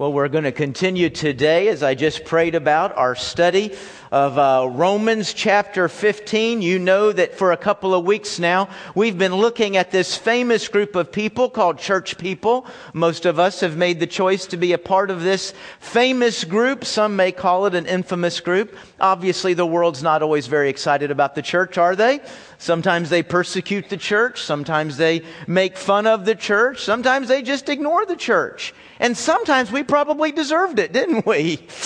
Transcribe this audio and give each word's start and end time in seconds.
Well, 0.00 0.14
we're 0.14 0.28
going 0.28 0.44
to 0.44 0.52
continue 0.52 1.10
today, 1.10 1.68
as 1.68 1.82
I 1.82 1.94
just 1.94 2.24
prayed 2.24 2.54
about, 2.54 2.96
our 2.96 3.14
study 3.14 3.76
of 4.10 4.38
uh, 4.38 4.66
Romans 4.72 5.34
chapter 5.34 5.90
15. 5.90 6.62
You 6.62 6.78
know 6.78 7.12
that 7.12 7.34
for 7.34 7.52
a 7.52 7.56
couple 7.58 7.92
of 7.92 8.06
weeks 8.06 8.38
now, 8.38 8.70
we've 8.94 9.18
been 9.18 9.34
looking 9.34 9.76
at 9.76 9.90
this 9.90 10.16
famous 10.16 10.68
group 10.68 10.96
of 10.96 11.12
people 11.12 11.50
called 11.50 11.78
church 11.78 12.16
people. 12.16 12.66
Most 12.94 13.26
of 13.26 13.38
us 13.38 13.60
have 13.60 13.76
made 13.76 14.00
the 14.00 14.06
choice 14.06 14.46
to 14.46 14.56
be 14.56 14.72
a 14.72 14.78
part 14.78 15.10
of 15.10 15.20
this 15.20 15.52
famous 15.80 16.44
group. 16.44 16.86
Some 16.86 17.14
may 17.14 17.30
call 17.30 17.66
it 17.66 17.74
an 17.74 17.84
infamous 17.84 18.40
group. 18.40 18.74
Obviously, 19.00 19.52
the 19.52 19.66
world's 19.66 20.02
not 20.02 20.22
always 20.22 20.46
very 20.46 20.70
excited 20.70 21.10
about 21.10 21.34
the 21.34 21.42
church, 21.42 21.76
are 21.76 21.94
they? 21.94 22.20
Sometimes 22.60 23.08
they 23.08 23.22
persecute 23.22 23.88
the 23.88 23.96
church. 23.96 24.42
Sometimes 24.42 24.98
they 24.98 25.22
make 25.46 25.78
fun 25.78 26.06
of 26.06 26.26
the 26.26 26.34
church. 26.34 26.84
Sometimes 26.84 27.26
they 27.26 27.40
just 27.40 27.70
ignore 27.70 28.04
the 28.04 28.16
church. 28.16 28.74
And 28.98 29.16
sometimes 29.16 29.72
we 29.72 29.82
probably 29.82 30.30
deserved 30.30 30.78
it, 30.78 30.92
didn't 30.92 31.26
we? 31.26 31.66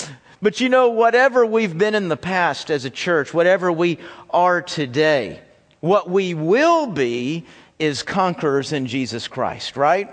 But 0.41 0.59
you 0.59 0.69
know, 0.69 0.89
whatever 0.89 1.43
we've 1.43 1.75
been 1.75 1.95
in 1.95 2.07
the 2.07 2.17
past 2.17 2.69
as 2.69 2.85
a 2.85 2.89
church, 2.91 3.33
whatever 3.33 3.71
we 3.71 3.97
are 4.29 4.61
today, 4.61 5.39
what 5.79 6.07
we 6.07 6.35
will 6.35 6.85
be 6.85 7.45
is 7.79 8.03
conquerors 8.03 8.71
in 8.71 8.85
Jesus 8.85 9.27
Christ, 9.27 9.75
right? 9.75 10.07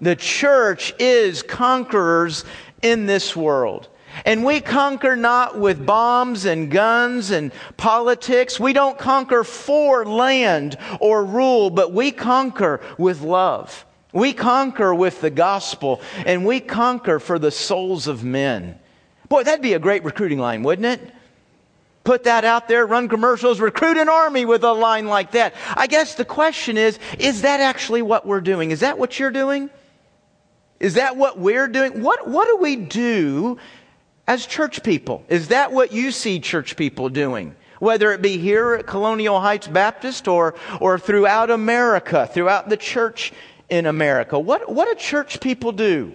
The 0.00 0.16
church 0.16 0.94
is 0.98 1.44
conquerors 1.44 2.44
in 2.82 3.06
this 3.06 3.36
world. 3.36 3.88
And 4.24 4.44
we 4.44 4.60
conquer 4.60 5.16
not 5.16 5.58
with 5.58 5.84
bombs 5.84 6.44
and 6.44 6.70
guns 6.70 7.30
and 7.30 7.52
politics. 7.76 8.58
We 8.58 8.72
don't 8.72 8.98
conquer 8.98 9.44
for 9.44 10.04
land 10.04 10.76
or 11.00 11.24
rule, 11.24 11.70
but 11.70 11.92
we 11.92 12.10
conquer 12.10 12.80
with 12.96 13.20
love. 13.20 13.84
We 14.12 14.32
conquer 14.32 14.94
with 14.94 15.20
the 15.20 15.30
gospel 15.30 16.00
and 16.24 16.46
we 16.46 16.60
conquer 16.60 17.18
for 17.18 17.38
the 17.38 17.50
souls 17.50 18.06
of 18.06 18.24
men. 18.24 18.78
Boy, 19.28 19.44
that'd 19.44 19.62
be 19.62 19.74
a 19.74 19.78
great 19.78 20.04
recruiting 20.04 20.38
line, 20.38 20.62
wouldn't 20.62 20.86
it? 20.86 21.14
Put 22.04 22.24
that 22.24 22.46
out 22.46 22.68
there, 22.68 22.86
run 22.86 23.08
commercials, 23.08 23.60
recruit 23.60 23.98
an 23.98 24.08
army 24.08 24.46
with 24.46 24.64
a 24.64 24.72
line 24.72 25.08
like 25.08 25.32
that. 25.32 25.54
I 25.76 25.86
guess 25.86 26.14
the 26.14 26.24
question 26.24 26.78
is, 26.78 26.98
is 27.18 27.42
that 27.42 27.60
actually 27.60 28.00
what 28.00 28.26
we're 28.26 28.40
doing? 28.40 28.70
Is 28.70 28.80
that 28.80 28.98
what 28.98 29.18
you're 29.18 29.30
doing? 29.30 29.68
Is 30.80 30.94
that 30.94 31.16
what 31.16 31.38
we're 31.38 31.68
doing? 31.68 32.02
What, 32.02 32.26
what 32.26 32.46
do 32.46 32.56
we 32.56 32.76
do 32.76 33.58
as 34.28 34.46
church 34.46 34.82
people? 34.82 35.24
Is 35.28 35.48
that 35.48 35.72
what 35.72 35.90
you 35.90 36.12
see 36.12 36.38
church 36.38 36.76
people 36.76 37.08
doing? 37.08 37.56
Whether 37.80 38.12
it 38.12 38.20
be 38.20 38.36
here 38.36 38.74
at 38.74 38.86
Colonial 38.86 39.40
Heights 39.40 39.66
Baptist 39.66 40.28
or, 40.28 40.54
or 40.80 40.98
throughout 40.98 41.50
America, 41.50 42.28
throughout 42.32 42.68
the 42.68 42.76
church 42.76 43.32
in 43.70 43.86
America. 43.86 44.38
What, 44.38 44.70
what 44.70 44.86
do 44.86 44.94
church 45.02 45.40
people 45.40 45.72
do? 45.72 46.14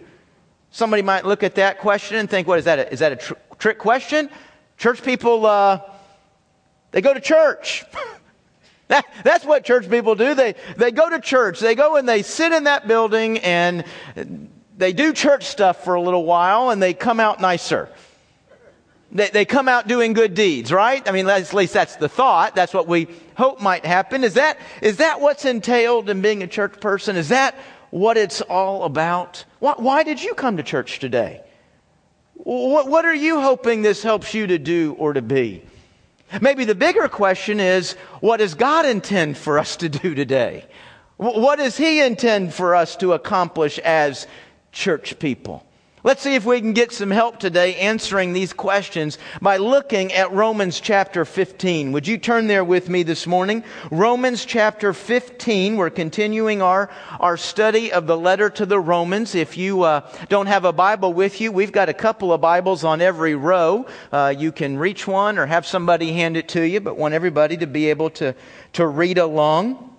Somebody 0.69 1.02
might 1.02 1.25
look 1.25 1.41
at 1.41 1.56
that 1.56 1.80
question 1.80 2.17
and 2.17 2.30
think, 2.30 2.47
what 2.47 2.59
is 2.59 2.66
that? 2.66 2.80
A, 2.80 2.94
is 2.94 3.00
that 3.00 3.11
a 3.14 3.16
tr- 3.16 3.34
trick 3.58 3.80
question? 3.80 4.30
Church 4.78 5.02
people, 5.02 5.45
uh, 5.45 5.80
they 6.91 7.02
go 7.02 7.16
to 7.16 7.22
church. 7.22 7.84
that, 8.89 9.06
that's 9.23 9.44
what 9.44 9.64
church 9.64 9.89
people 9.89 10.14
do. 10.14 10.36
They, 10.36 10.53
they 10.78 10.91
go 10.91 11.09
to 11.09 11.19
church. 11.19 11.59
They 11.59 11.73
go 11.73 11.95
and 11.95 12.08
they 12.08 12.22
sit 12.22 12.52
in 12.52 12.66
that 12.66 12.88
building 12.88 13.39
and 13.39 13.86
they 14.78 14.94
do 14.94 15.14
church 15.14 15.45
stuff 15.45 15.84
for 15.84 15.95
a 15.95 16.02
little 16.02 16.25
while 16.25 16.69
and 16.69 16.81
they 16.81 16.94
come 16.94 17.19
out 17.19 17.39
nicer. 17.39 17.89
They, 19.14 19.30
they 19.30 19.45
come 19.45 19.67
out 19.67 19.88
doing 19.88 20.14
good 20.14 20.33
deeds, 20.33 20.72
right? 20.72 21.08
I 21.08 21.11
mean, 21.11 21.30
at 21.30 21.53
least 21.53 21.73
that's 21.73 21.95
the 21.97 22.09
thought. 22.09 22.56
That's 22.56 22.73
what 22.73 22.88
we 22.88 23.08
hope 23.38 23.61
might 23.61 23.86
happen. 23.86 24.23
Is 24.23 24.33
that, 24.33 24.58
is 24.81 24.97
that 24.97 25.22
what's 25.22 25.45
entailed 25.45 26.09
in 26.09 26.22
being 26.22 26.42
a 26.42 26.47
church 26.47 26.80
person? 26.81 27.16
Is 27.16 27.30
that 27.30 27.56
what 27.91 28.17
it's 28.17 28.41
all 28.41 28.84
about? 28.84 29.45
Why, 29.59 29.75
why 29.78 30.03
did 30.03 30.23
you 30.23 30.34
come 30.34 30.58
to 30.58 30.64
church 30.64 30.97
today? 30.97 31.41
What, 32.34 32.88
what 32.88 33.06
are 33.06 33.14
you 33.14 33.39
hoping 33.39 33.84
this 33.84 34.02
helps 34.02 34.34
you 34.34 34.47
to 34.47 34.58
do 34.58 34.95
or 34.97 35.14
to 35.14 35.22
be? 35.22 35.61
Maybe 36.41 36.66
the 36.66 36.73
bigger 36.73 37.08
question 37.08 37.59
is, 37.59 37.94
what 38.19 38.38
does 38.38 38.56
God 38.56 38.88
intend 38.88 39.38
for 39.38 39.59
us 39.59 39.75
to 39.78 39.90
do 39.90 40.16
today? 40.16 40.66
What 41.18 41.59
does 41.59 41.78
He 41.78 42.01
intend 42.01 42.56
for 42.56 42.74
us 42.74 42.95
to 42.97 43.13
accomplish 43.13 43.78
as 43.78 44.25
church 44.72 45.19
people? 45.19 45.63
Let's 46.06 46.22
see 46.22 46.36
if 46.36 46.44
we 46.44 46.59
can 46.59 46.74
get 46.74 46.91
some 46.91 47.12
help 47.12 47.40
today 47.40 47.75
answering 47.75 48.34
these 48.34 48.52
questions 48.52 49.18
by 49.41 49.56
looking 49.56 50.12
at 50.12 50.34
Romans 50.34 50.81
chapter 50.81 51.24
15. 51.24 51.94
Would 51.94 52.08
you 52.08 52.18
turn 52.18 52.47
there 52.47 52.66
with 52.66 52.90
me 52.90 53.03
this 53.03 53.25
morning? 53.25 53.64
Romans 53.90 54.44
chapter 54.44 54.92
15. 54.92 55.78
We're 55.78 55.90
continuing 55.90 56.62
our, 56.62 56.90
our 57.22 57.38
study 57.38 57.94
of 57.94 58.06
the 58.06 58.18
letter 58.18 58.50
to 58.50 58.66
the 58.66 58.81
Romans. 58.81 59.34
If 59.34 59.56
you 59.56 59.84
uh, 59.84 60.06
don't 60.28 60.47
have 60.47 60.66
a 60.66 60.74
Bible 60.74 61.13
with 61.13 61.40
you, 61.40 61.53
we've 61.53 61.72
got 61.72 61.88
a 61.88 61.94
couple 61.94 62.34
of 62.34 62.42
Bibles 62.42 62.84
on 62.84 63.00
every 63.00 63.36
row. 63.36 63.86
Uh, 64.12 64.34
you 64.38 64.52
can 64.52 64.78
reach 64.78 65.08
one 65.08 65.38
or 65.38 65.46
have 65.46 65.66
somebody 65.66 66.12
hand 66.12 66.36
it 66.36 66.50
to 66.50 66.63
you, 66.63 66.81
but 66.81 66.97
want 66.97 67.13
everybody 67.13 67.56
to 67.56 67.66
be 67.66 67.90
able 67.90 68.09
to, 68.09 68.36
to 68.74 68.86
read 68.86 69.18
along. 69.18 69.93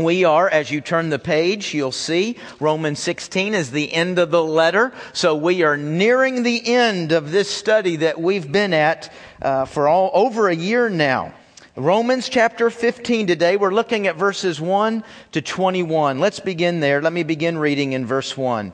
We 0.00 0.24
are, 0.24 0.48
as 0.48 0.70
you 0.70 0.80
turn 0.80 1.10
the 1.10 1.18
page, 1.18 1.74
you'll 1.74 1.92
see 1.92 2.38
Romans 2.58 2.98
16 3.00 3.54
is 3.54 3.70
the 3.70 3.92
end 3.92 4.18
of 4.18 4.30
the 4.30 4.42
letter. 4.42 4.92
So 5.12 5.34
we 5.34 5.62
are 5.62 5.76
nearing 5.76 6.42
the 6.42 6.74
end 6.74 7.12
of 7.12 7.30
this 7.30 7.50
study 7.50 7.96
that 7.96 8.18
we've 8.18 8.50
been 8.50 8.72
at 8.72 9.12
uh, 9.42 9.66
for 9.66 9.88
all 9.88 10.10
over 10.14 10.48
a 10.48 10.56
year 10.56 10.88
now. 10.88 11.34
Romans 11.76 12.30
chapter 12.30 12.70
15 12.70 13.26
today. 13.26 13.58
We're 13.58 13.74
looking 13.74 14.06
at 14.06 14.16
verses 14.16 14.58
1 14.58 15.04
to 15.32 15.42
21. 15.42 16.18
Let's 16.18 16.40
begin 16.40 16.80
there. 16.80 17.02
Let 17.02 17.12
me 17.12 17.22
begin 17.22 17.58
reading 17.58 17.92
in 17.92 18.06
verse 18.06 18.34
1. 18.34 18.72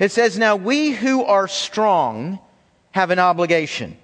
It 0.00 0.12
says, 0.12 0.36
Now 0.36 0.56
we 0.56 0.90
who 0.90 1.24
are 1.24 1.48
strong 1.48 2.40
have 2.92 3.10
an 3.10 3.18
obligation 3.18 3.96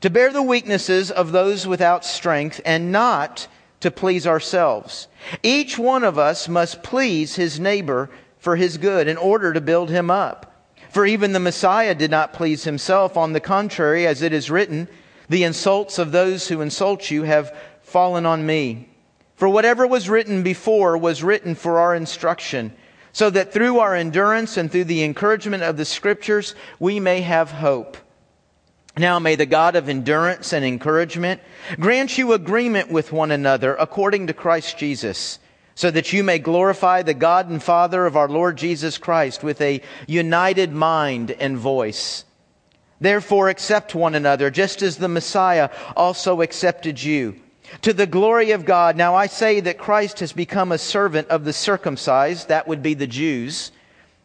to 0.00 0.10
bear 0.10 0.32
the 0.32 0.42
weaknesses 0.42 1.12
of 1.12 1.30
those 1.30 1.64
without 1.64 2.04
strength 2.04 2.60
and 2.64 2.90
not 2.90 3.46
to 3.80 3.90
please 3.90 4.26
ourselves. 4.26 5.08
Each 5.42 5.78
one 5.78 6.04
of 6.04 6.18
us 6.18 6.48
must 6.48 6.82
please 6.82 7.36
his 7.36 7.58
neighbor 7.58 8.10
for 8.38 8.56
his 8.56 8.78
good 8.78 9.08
in 9.08 9.16
order 9.16 9.52
to 9.52 9.60
build 9.60 9.90
him 9.90 10.10
up. 10.10 10.46
For 10.90 11.06
even 11.06 11.32
the 11.32 11.40
Messiah 11.40 11.94
did 11.94 12.10
not 12.10 12.32
please 12.32 12.64
himself. 12.64 13.16
On 13.16 13.32
the 13.32 13.40
contrary, 13.40 14.06
as 14.06 14.22
it 14.22 14.32
is 14.32 14.50
written, 14.50 14.88
the 15.28 15.44
insults 15.44 15.98
of 15.98 16.12
those 16.12 16.48
who 16.48 16.60
insult 16.60 17.10
you 17.10 17.22
have 17.22 17.56
fallen 17.82 18.26
on 18.26 18.44
me. 18.44 18.88
For 19.36 19.48
whatever 19.48 19.86
was 19.86 20.10
written 20.10 20.42
before 20.42 20.98
was 20.98 21.22
written 21.22 21.54
for 21.54 21.78
our 21.78 21.94
instruction, 21.94 22.72
so 23.12 23.30
that 23.30 23.52
through 23.52 23.78
our 23.78 23.94
endurance 23.94 24.56
and 24.56 24.70
through 24.70 24.84
the 24.84 25.02
encouragement 25.02 25.62
of 25.62 25.76
the 25.76 25.84
scriptures 25.84 26.54
we 26.78 27.00
may 27.00 27.20
have 27.20 27.50
hope. 27.50 27.96
Now 28.98 29.18
may 29.18 29.36
the 29.36 29.46
God 29.46 29.76
of 29.76 29.88
endurance 29.88 30.52
and 30.52 30.64
encouragement 30.64 31.40
grant 31.78 32.18
you 32.18 32.32
agreement 32.32 32.90
with 32.90 33.12
one 33.12 33.30
another 33.30 33.74
according 33.76 34.26
to 34.26 34.34
Christ 34.34 34.78
Jesus, 34.78 35.38
so 35.74 35.90
that 35.90 36.12
you 36.12 36.24
may 36.24 36.38
glorify 36.38 37.02
the 37.02 37.14
God 37.14 37.48
and 37.48 37.62
Father 37.62 38.04
of 38.04 38.16
our 38.16 38.28
Lord 38.28 38.58
Jesus 38.58 38.98
Christ 38.98 39.42
with 39.42 39.60
a 39.60 39.80
united 40.06 40.72
mind 40.72 41.30
and 41.30 41.56
voice. 41.56 42.24
Therefore 43.00 43.48
accept 43.48 43.94
one 43.94 44.14
another, 44.14 44.50
just 44.50 44.82
as 44.82 44.98
the 44.98 45.08
Messiah 45.08 45.70
also 45.96 46.42
accepted 46.42 47.02
you. 47.02 47.36
To 47.82 47.92
the 47.92 48.06
glory 48.06 48.50
of 48.50 48.64
God. 48.64 48.96
Now 48.96 49.14
I 49.14 49.26
say 49.26 49.60
that 49.60 49.78
Christ 49.78 50.20
has 50.20 50.32
become 50.32 50.72
a 50.72 50.78
servant 50.78 51.28
of 51.28 51.44
the 51.44 51.52
circumcised, 51.52 52.48
that 52.48 52.66
would 52.66 52.82
be 52.82 52.94
the 52.94 53.06
Jews, 53.06 53.70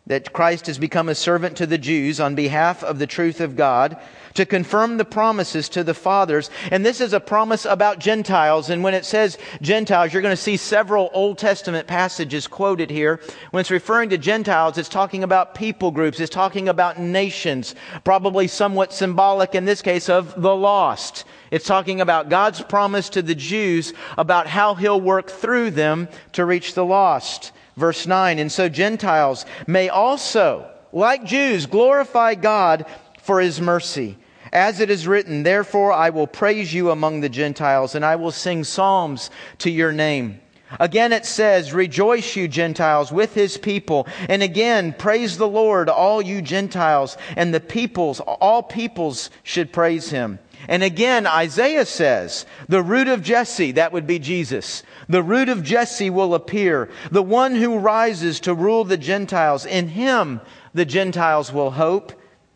that 0.07 0.33
Christ 0.33 0.67
has 0.67 0.77
become 0.77 1.09
a 1.09 1.15
servant 1.15 1.57
to 1.57 1.65
the 1.65 1.77
Jews 1.77 2.19
on 2.19 2.35
behalf 2.35 2.83
of 2.83 2.99
the 2.99 3.07
truth 3.07 3.41
of 3.41 3.55
God 3.55 3.97
to 4.35 4.45
confirm 4.45 4.97
the 4.97 5.05
promises 5.05 5.69
to 5.69 5.83
the 5.83 5.93
fathers. 5.93 6.49
And 6.69 6.85
this 6.85 7.01
is 7.01 7.13
a 7.13 7.19
promise 7.19 7.65
about 7.65 7.99
Gentiles. 7.99 8.69
And 8.69 8.83
when 8.83 8.93
it 8.93 9.05
says 9.05 9.37
Gentiles, 9.61 10.13
you're 10.13 10.21
going 10.21 10.35
to 10.35 10.41
see 10.41 10.57
several 10.57 11.09
Old 11.13 11.37
Testament 11.37 11.87
passages 11.87 12.45
quoted 12.45 12.89
here. 12.91 13.19
When 13.51 13.61
it's 13.61 13.71
referring 13.71 14.09
to 14.09 14.17
Gentiles, 14.17 14.77
it's 14.77 14.89
talking 14.89 15.23
about 15.23 15.55
people 15.55 15.89
groups. 15.89 16.19
It's 16.19 16.33
talking 16.33 16.69
about 16.69 16.99
nations, 16.99 17.75
probably 18.03 18.47
somewhat 18.47 18.93
symbolic 18.93 19.55
in 19.55 19.65
this 19.65 19.81
case 19.81 20.09
of 20.09 20.39
the 20.39 20.55
lost. 20.55 21.23
It's 21.49 21.65
talking 21.65 22.01
about 22.01 22.29
God's 22.29 22.61
promise 22.61 23.09
to 23.09 23.21
the 23.21 23.35
Jews 23.35 23.93
about 24.17 24.47
how 24.47 24.75
he'll 24.75 25.01
work 25.01 25.31
through 25.31 25.71
them 25.71 26.09
to 26.33 26.45
reach 26.45 26.73
the 26.73 26.85
lost. 26.85 27.53
Verse 27.75 28.07
9, 28.07 28.39
and 28.39 28.51
so 28.51 28.69
Gentiles 28.69 29.45
may 29.67 29.89
also, 29.89 30.69
like 30.93 31.25
Jews, 31.25 31.65
glorify 31.65 32.35
God 32.35 32.85
for 33.19 33.41
his 33.41 33.59
mercy. 33.59 34.17
As 34.53 34.79
it 34.79 34.89
is 34.89 35.07
written, 35.07 35.43
Therefore 35.43 35.91
I 35.91 36.09
will 36.09 36.27
praise 36.27 36.73
you 36.73 36.91
among 36.91 37.19
the 37.19 37.29
Gentiles, 37.29 37.93
and 37.93 38.05
I 38.05 38.15
will 38.15 38.31
sing 38.31 38.63
psalms 38.63 39.29
to 39.57 39.69
your 39.69 39.91
name. 39.91 40.39
Again 40.79 41.13
it 41.13 41.25
says, 41.25 41.73
Rejoice, 41.73 42.35
you 42.35 42.47
Gentiles, 42.47 43.11
with 43.11 43.33
his 43.33 43.57
people. 43.57 44.07
And 44.29 44.43
again, 44.43 44.93
praise 44.93 45.37
the 45.37 45.47
Lord, 45.47 45.89
all 45.89 46.21
you 46.21 46.41
Gentiles, 46.41 47.17
and 47.35 47.53
the 47.53 47.59
peoples, 47.59 48.19
all 48.19 48.63
peoples 48.63 49.29
should 49.43 49.71
praise 49.71 50.09
him. 50.09 50.39
And 50.67 50.83
again, 50.83 51.27
Isaiah 51.27 51.85
says, 51.85 52.45
The 52.67 52.81
root 52.81 53.07
of 53.07 53.21
Jesse, 53.21 53.73
that 53.73 53.91
would 53.91 54.07
be 54.07 54.19
Jesus, 54.19 54.83
the 55.07 55.23
root 55.23 55.49
of 55.49 55.63
Jesse 55.63 56.09
will 56.09 56.33
appear, 56.33 56.89
the 57.11 57.23
one 57.23 57.55
who 57.55 57.77
rises 57.77 58.39
to 58.41 58.53
rule 58.53 58.83
the 58.83 58.97
Gentiles. 58.97 59.65
In 59.65 59.89
him 59.89 60.41
the 60.73 60.85
Gentiles 60.85 61.53
will 61.53 61.71
hope. 61.71 62.13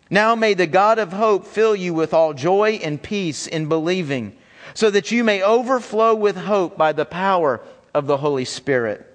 Now 0.09 0.33
may 0.35 0.55
the 0.55 0.67
God 0.67 0.97
of 0.97 1.13
hope 1.13 1.45
fill 1.45 1.75
you 1.75 1.93
with 1.93 2.13
all 2.13 2.33
joy 2.33 2.79
and 2.83 3.01
peace 3.01 3.45
in 3.45 3.67
believing, 3.67 4.35
so 4.73 4.89
that 4.89 5.11
you 5.11 5.23
may 5.23 5.43
overflow 5.43 6.15
with 6.15 6.35
hope 6.35 6.77
by 6.77 6.93
the 6.93 7.05
power 7.05 7.61
of 7.93 8.07
the 8.07 8.17
Holy 8.17 8.45
Spirit. 8.45 9.05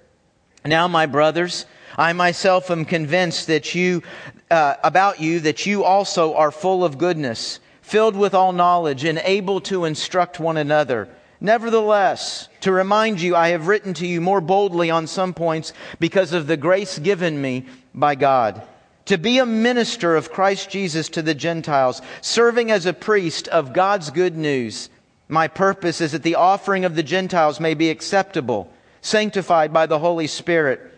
Now, 0.65 0.87
my 0.87 1.05
brothers, 1.05 1.65
I 1.97 2.13
myself 2.13 2.71
am 2.71 2.85
convinced 2.85 3.47
that 3.47 3.75
you, 3.75 4.03
uh, 4.49 4.75
about 4.83 5.19
you, 5.19 5.39
that 5.41 5.65
you 5.65 5.83
also 5.83 6.33
are 6.35 6.51
full 6.51 6.83
of 6.83 6.97
goodness, 6.97 7.59
filled 7.81 8.15
with 8.15 8.33
all 8.33 8.51
knowledge, 8.51 9.03
and 9.03 9.19
able 9.23 9.61
to 9.61 9.85
instruct 9.85 10.39
one 10.39 10.57
another. 10.57 11.07
Nevertheless, 11.39 12.49
to 12.61 12.71
remind 12.71 13.21
you, 13.21 13.35
I 13.35 13.49
have 13.49 13.67
written 13.67 13.93
to 13.95 14.07
you 14.07 14.21
more 14.21 14.41
boldly 14.41 14.89
on 14.89 15.07
some 15.07 15.33
points 15.33 15.73
because 15.99 16.33
of 16.33 16.47
the 16.47 16.57
grace 16.57 16.97
given 16.97 17.39
me 17.39 17.65
by 17.93 18.15
God 18.15 18.61
to 19.05 19.17
be 19.17 19.37
a 19.37 19.45
minister 19.45 20.15
of 20.15 20.31
Christ 20.31 20.69
Jesus 20.69 21.09
to 21.09 21.21
the 21.21 21.35
Gentiles, 21.35 22.01
serving 22.21 22.71
as 22.71 22.85
a 22.85 22.93
priest 22.93 23.47
of 23.47 23.73
God's 23.73 24.09
good 24.11 24.35
news. 24.35 24.89
My 25.27 25.47
purpose 25.47 26.01
is 26.01 26.11
that 26.11 26.23
the 26.23 26.35
offering 26.35 26.85
of 26.85 26.95
the 26.95 27.03
Gentiles 27.03 27.59
may 27.59 27.73
be 27.73 27.89
acceptable, 27.89 28.71
sanctified 29.01 29.73
by 29.73 29.85
the 29.85 29.99
Holy 29.99 30.27
Spirit. 30.27 30.91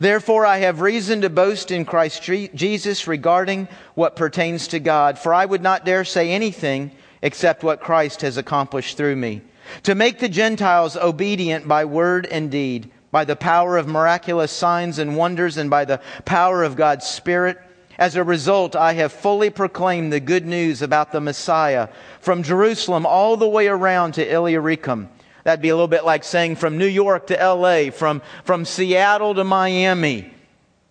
Therefore, 0.00 0.46
I 0.46 0.58
have 0.58 0.80
reason 0.80 1.20
to 1.22 1.30
boast 1.30 1.70
in 1.70 1.84
Christ 1.84 2.22
Jesus 2.22 3.06
regarding 3.06 3.68
what 3.94 4.16
pertains 4.16 4.68
to 4.68 4.78
God, 4.78 5.18
for 5.18 5.34
I 5.34 5.44
would 5.44 5.62
not 5.62 5.84
dare 5.84 6.04
say 6.04 6.30
anything 6.30 6.92
except 7.20 7.62
what 7.62 7.80
Christ 7.80 8.22
has 8.22 8.36
accomplished 8.36 8.96
through 8.96 9.16
me, 9.16 9.42
to 9.82 9.94
make 9.94 10.18
the 10.18 10.28
Gentiles 10.28 10.96
obedient 10.96 11.68
by 11.68 11.84
word 11.84 12.26
and 12.26 12.50
deed 12.50 12.90
by 13.10 13.24
the 13.24 13.36
power 13.36 13.76
of 13.76 13.86
miraculous 13.86 14.50
signs 14.50 14.98
and 14.98 15.16
wonders 15.16 15.56
and 15.58 15.68
by 15.68 15.84
the 15.84 16.00
power 16.24 16.62
of 16.62 16.76
God's 16.76 17.06
Spirit. 17.06 17.58
As 17.98 18.16
a 18.16 18.24
result, 18.24 18.74
I 18.74 18.94
have 18.94 19.12
fully 19.12 19.50
proclaimed 19.50 20.12
the 20.12 20.20
good 20.20 20.46
news 20.46 20.80
about 20.82 21.12
the 21.12 21.20
Messiah 21.20 21.88
from 22.20 22.42
Jerusalem 22.42 23.04
all 23.04 23.36
the 23.36 23.48
way 23.48 23.68
around 23.68 24.12
to 24.12 24.32
Illyricum. 24.32 25.08
That'd 25.44 25.62
be 25.62 25.68
a 25.68 25.74
little 25.74 25.88
bit 25.88 26.04
like 26.04 26.24
saying 26.24 26.56
from 26.56 26.78
New 26.78 26.86
York 26.86 27.26
to 27.26 27.34
LA, 27.34 27.90
from, 27.90 28.22
from 28.44 28.64
Seattle 28.64 29.34
to 29.34 29.44
Miami. 29.44 30.32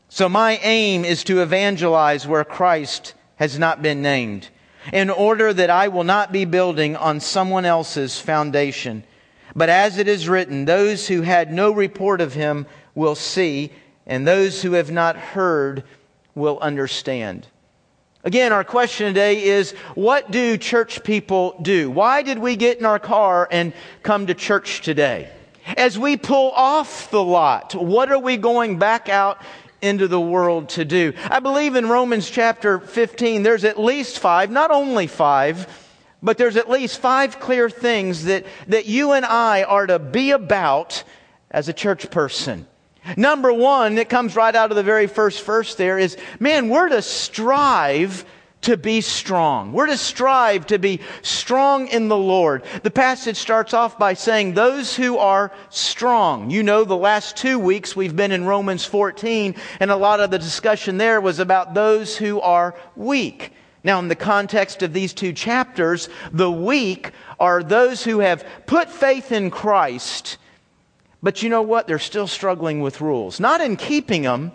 So 0.09 0.27
my 0.27 0.57
aim 0.61 1.05
is 1.05 1.23
to 1.25 1.41
evangelize 1.41 2.27
where 2.27 2.43
Christ 2.43 3.13
has 3.37 3.57
not 3.57 3.81
been 3.81 4.01
named, 4.01 4.49
in 4.91 5.09
order 5.09 5.53
that 5.53 5.69
I 5.69 5.87
will 5.87 6.03
not 6.03 6.31
be 6.31 6.45
building 6.45 6.95
on 6.95 7.19
someone 7.19 7.65
else's 7.65 8.19
foundation. 8.19 9.03
But 9.55 9.69
as 9.69 9.97
it 9.97 10.07
is 10.07 10.29
written, 10.29 10.65
those 10.65 11.07
who 11.07 11.21
had 11.21 11.51
no 11.51 11.71
report 11.71 12.21
of 12.21 12.33
him 12.33 12.67
will 12.93 13.15
see, 13.15 13.71
and 14.05 14.27
those 14.27 14.61
who 14.61 14.73
have 14.73 14.91
not 14.91 15.15
heard 15.15 15.83
will 16.35 16.59
understand. 16.59 17.47
Again, 18.23 18.53
our 18.53 18.63
question 18.63 19.07
today 19.07 19.43
is 19.43 19.71
what 19.95 20.29
do 20.29 20.55
church 20.57 21.03
people 21.03 21.55
do? 21.61 21.89
Why 21.89 22.21
did 22.21 22.37
we 22.37 22.55
get 22.55 22.77
in 22.77 22.85
our 22.85 22.99
car 22.99 23.47
and 23.49 23.73
come 24.03 24.27
to 24.27 24.35
church 24.35 24.81
today? 24.81 25.31
As 25.77 25.97
we 25.97 26.17
pull 26.17 26.51
off 26.51 27.09
the 27.09 27.23
lot, 27.23 27.73
what 27.73 28.11
are 28.11 28.19
we 28.19 28.37
going 28.37 28.77
back 28.77 29.09
out 29.09 29.41
into 29.81 30.07
the 30.07 30.19
world 30.19 30.69
to 30.69 30.85
do? 30.85 31.13
I 31.29 31.39
believe 31.39 31.75
in 31.75 31.89
Romans 31.89 32.29
chapter 32.29 32.79
15, 32.79 33.41
there's 33.41 33.63
at 33.63 33.79
least 33.79 34.19
five, 34.19 34.51
not 34.51 34.69
only 34.69 35.07
five, 35.07 35.67
but 36.21 36.37
there's 36.37 36.57
at 36.57 36.69
least 36.69 36.99
five 36.99 37.39
clear 37.39 37.69
things 37.69 38.25
that, 38.25 38.45
that 38.67 38.85
you 38.85 39.13
and 39.13 39.25
I 39.25 39.63
are 39.63 39.87
to 39.87 39.97
be 39.97 40.31
about 40.31 41.03
as 41.49 41.69
a 41.69 41.73
church 41.73 42.11
person. 42.11 42.67
Number 43.17 43.51
one, 43.51 43.97
it 43.97 44.09
comes 44.09 44.35
right 44.35 44.55
out 44.55 44.71
of 44.71 44.77
the 44.77 44.83
very 44.83 45.07
first 45.07 45.43
verse 45.43 45.75
there 45.75 45.97
is, 45.97 46.17
man, 46.39 46.69
we're 46.69 46.89
to 46.89 47.01
strive 47.01 48.25
to 48.61 48.77
be 48.77 49.01
strong. 49.01 49.73
We're 49.73 49.87
to 49.87 49.97
strive 49.97 50.67
to 50.67 50.77
be 50.77 51.01
strong 51.23 51.87
in 51.87 52.07
the 52.07 52.17
Lord. 52.17 52.63
The 52.83 52.91
passage 52.91 53.37
starts 53.37 53.73
off 53.73 53.97
by 53.97 54.13
saying, 54.13 54.53
those 54.53 54.95
who 54.95 55.17
are 55.17 55.51
strong. 55.69 56.51
You 56.51 56.61
know, 56.61 56.83
the 56.83 56.95
last 56.95 57.37
two 57.37 57.57
weeks 57.57 57.95
we've 57.95 58.15
been 58.15 58.31
in 58.31 58.45
Romans 58.45 58.85
14, 58.85 59.55
and 59.79 59.91
a 59.91 59.95
lot 59.95 60.19
of 60.19 60.29
the 60.29 60.39
discussion 60.39 60.97
there 60.97 61.19
was 61.19 61.39
about 61.39 61.73
those 61.73 62.15
who 62.15 62.39
are 62.41 62.75
weak. 62.95 63.53
Now, 63.83 63.97
in 63.97 64.09
the 64.09 64.15
context 64.15 64.83
of 64.83 64.93
these 64.93 65.11
two 65.11 65.33
chapters, 65.33 66.07
the 66.31 66.51
weak 66.51 67.11
are 67.39 67.63
those 67.63 68.03
who 68.03 68.19
have 68.19 68.45
put 68.67 68.91
faith 68.91 69.31
in 69.31 69.49
Christ, 69.49 70.37
but 71.23 71.43
you 71.43 71.49
know 71.49 71.61
what? 71.61 71.87
They're 71.87 71.99
still 71.99 72.27
struggling 72.27 72.81
with 72.81 73.01
rules. 73.01 73.39
Not 73.39 73.61
in 73.61 73.75
keeping 73.75 74.23
them, 74.23 74.51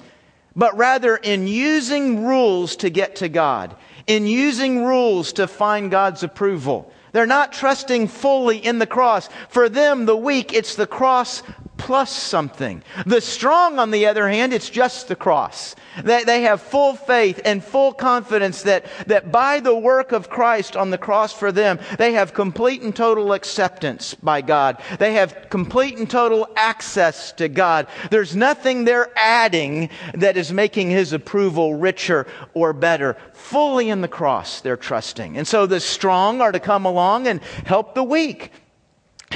but 0.55 0.77
rather 0.77 1.17
in 1.17 1.47
using 1.47 2.25
rules 2.25 2.77
to 2.77 2.91
get 2.91 3.17
to 3.17 3.29
God, 3.29 3.77
in 4.07 4.27
using 4.27 4.85
rules 4.85 5.35
to 5.35 5.47
find 5.47 5.91
God's 5.91 6.23
approval. 6.23 6.91
They're 7.13 7.27
not 7.27 7.53
trusting 7.53 8.09
fully 8.09 8.59
in 8.59 8.79
the 8.79 8.87
cross. 8.87 9.29
For 9.49 9.69
them, 9.69 10.07
the 10.07 10.17
weak, 10.17 10.53
it's 10.53 10.75
the 10.75 10.87
cross 10.87 11.43
plus 11.87 12.11
something. 12.11 12.83
The 13.07 13.21
strong, 13.21 13.79
on 13.79 13.93
the 13.93 14.07
other 14.07 14.29
hand, 14.29 14.53
it's 14.53 14.69
just 14.69 15.07
the 15.07 15.15
cross. 15.15 15.77
They, 16.03 16.25
they 16.25 16.43
have 16.43 16.61
full 16.61 16.97
faith 16.97 17.41
and 17.45 17.63
full 17.63 17.93
confidence 17.93 18.63
that, 18.63 18.87
that 19.07 19.31
by 19.31 19.61
the 19.61 19.75
work 19.75 20.11
of 20.11 20.29
Christ 20.29 20.75
on 20.77 20.91
the 20.91 20.99
cross 20.99 21.33
for 21.33 21.53
them, 21.53 21.79
they 21.97 22.15
have 22.15 22.35
complete 22.35 22.83
and 22.83 22.95
total 22.95 23.33
acceptance 23.35 24.15
by 24.15 24.41
God. 24.41 24.83
They 24.99 25.13
have 25.13 25.47
complete 25.49 25.97
and 25.97 26.11
total 26.11 26.49
access 26.57 27.31
to 27.35 27.49
God. 27.49 27.87
There's 28.11 28.35
nothing 28.35 28.85
they're 28.85 29.13
adding 29.17 29.89
that 30.15 30.37
is 30.37 30.53
making 30.53 30.91
His 30.91 31.13
approval 31.13 31.77
richer 31.77 32.27
or 32.53 32.73
better. 32.73 33.17
Fully 33.33 33.91
in 33.91 34.01
the 34.01 34.09
cross, 34.09 34.61
they're 34.61 34.77
trusting. 34.77 35.39
And 35.39 35.47
so 35.47 35.67
the 35.67 35.79
strong 35.79 36.41
are 36.41 36.51
to 36.51 36.59
come 36.59 36.85
along 36.85 37.29
and 37.29 37.41
help 37.65 37.95
the 37.95 38.03
weak. 38.03 38.51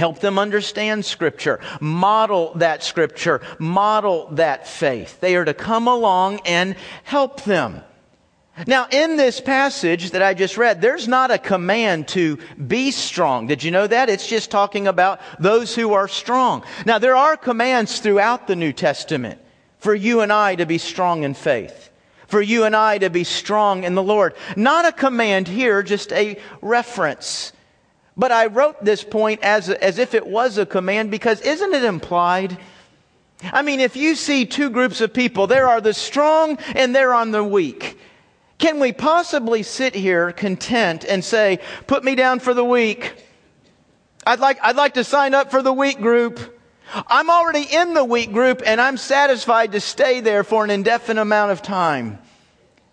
Help 0.00 0.20
them 0.20 0.38
understand 0.38 1.05
Scripture. 1.05 1.61
Model 1.79 2.55
that 2.55 2.82
Scripture. 2.82 3.43
Model 3.58 4.29
that 4.31 4.67
faith. 4.67 5.20
They 5.20 5.37
are 5.37 5.44
to 5.44 5.52
come 5.52 5.87
along 5.87 6.41
and 6.47 6.75
help 7.05 7.44
them. 7.44 7.82
Now, 8.67 8.88
in 8.91 9.19
this 9.19 9.43
passage 9.43 10.12
that 10.12 10.23
I 10.23 10.32
just 10.32 10.56
read, 10.56 10.81
there's 10.81 11.06
not 11.06 11.31
a 11.31 11.37
command 11.37 12.08
to 12.08 12.38
be 12.67 12.93
strong. 12.93 13.47
Did 13.47 13.62
you 13.62 13.70
know 13.70 13.87
that? 13.87 14.08
It's 14.08 14.26
just 14.26 14.50
talking 14.50 14.87
about 14.87 15.20
those 15.38 15.75
who 15.75 15.93
are 15.93 16.08
strong. 16.08 16.64
Now, 16.87 16.99
there 16.99 17.14
are 17.14 17.37
commands 17.37 17.99
throughout 17.99 18.47
the 18.47 18.56
New 18.56 18.73
Testament 18.73 19.38
for 19.81 19.94
you 19.94 20.23
and 20.23 20.32
I 20.32 20.55
to 20.55 20.64
be 20.64 20.79
strong 20.79 21.25
in 21.25 21.35
faith. 21.35 21.91
For 22.26 22.41
you 22.41 22.64
and 22.64 22.75
I 22.75 22.97
to 22.97 23.11
be 23.11 23.25
strong 23.25 23.85
in 23.85 23.97
the 23.97 24.02
Lord. 24.02 24.32
Not 24.56 24.87
a 24.87 24.93
command 24.93 25.47
here, 25.47 25.82
just 25.82 26.11
a 26.11 26.38
reference. 26.62 27.52
But 28.17 28.33
I 28.33 28.47
wrote 28.47 28.85
this 28.85 29.05
point 29.05 29.40
as, 29.43 29.69
as 29.69 29.99
if 29.99 30.14
it 30.14 30.26
was 30.26 30.59
a 30.59 30.67
command 30.67 31.11
because 31.11 31.40
isn't 31.40 31.75
it 31.75 31.85
implied? 31.85 32.59
I 33.43 33.62
mean, 33.62 33.81
if 33.81 33.97
you 33.97 34.14
see 34.14 34.45
two 34.45 34.71
groups 34.71 35.00
of 35.00 35.12
people, 35.12 35.47
there 35.47 35.69
are 35.69 35.81
the 35.81 35.95
strong 35.95 36.59
and 36.75 36.95
there 36.95 37.14
are 37.14 37.26
the 37.26 37.45
weak. 37.45 37.99
Can 38.59 38.79
we 38.79 38.93
possibly 38.93 39.62
sit 39.62 39.95
here 39.95 40.33
content 40.33 41.05
and 41.05 41.25
say, 41.25 41.61
put 41.87 42.05
me 42.05 42.14
down 42.14 42.40
for 42.40 42.52
the 42.52 42.64
weak? 42.64 43.14
I'd 44.26 44.40
like, 44.40 44.59
I'd 44.62 44.76
like 44.76 44.95
to 44.95 45.05
sign 45.05 45.33
up 45.33 45.50
for 45.50 45.62
the 45.62 45.73
weak 45.73 45.99
group. 45.99 46.59
I'm 46.93 47.31
already 47.31 47.62
in 47.62 47.95
the 47.95 48.05
weak 48.05 48.33
group 48.33 48.62
and 48.67 48.81
I'm 48.81 48.99
satisfied 48.99 49.73
to 49.73 49.81
stay 49.81 50.21
there 50.21 50.45
for 50.45 50.64
an 50.64 50.71
indefinite 50.71 51.23
amount 51.23 51.52
of 51.52 51.62
time. 51.62 52.19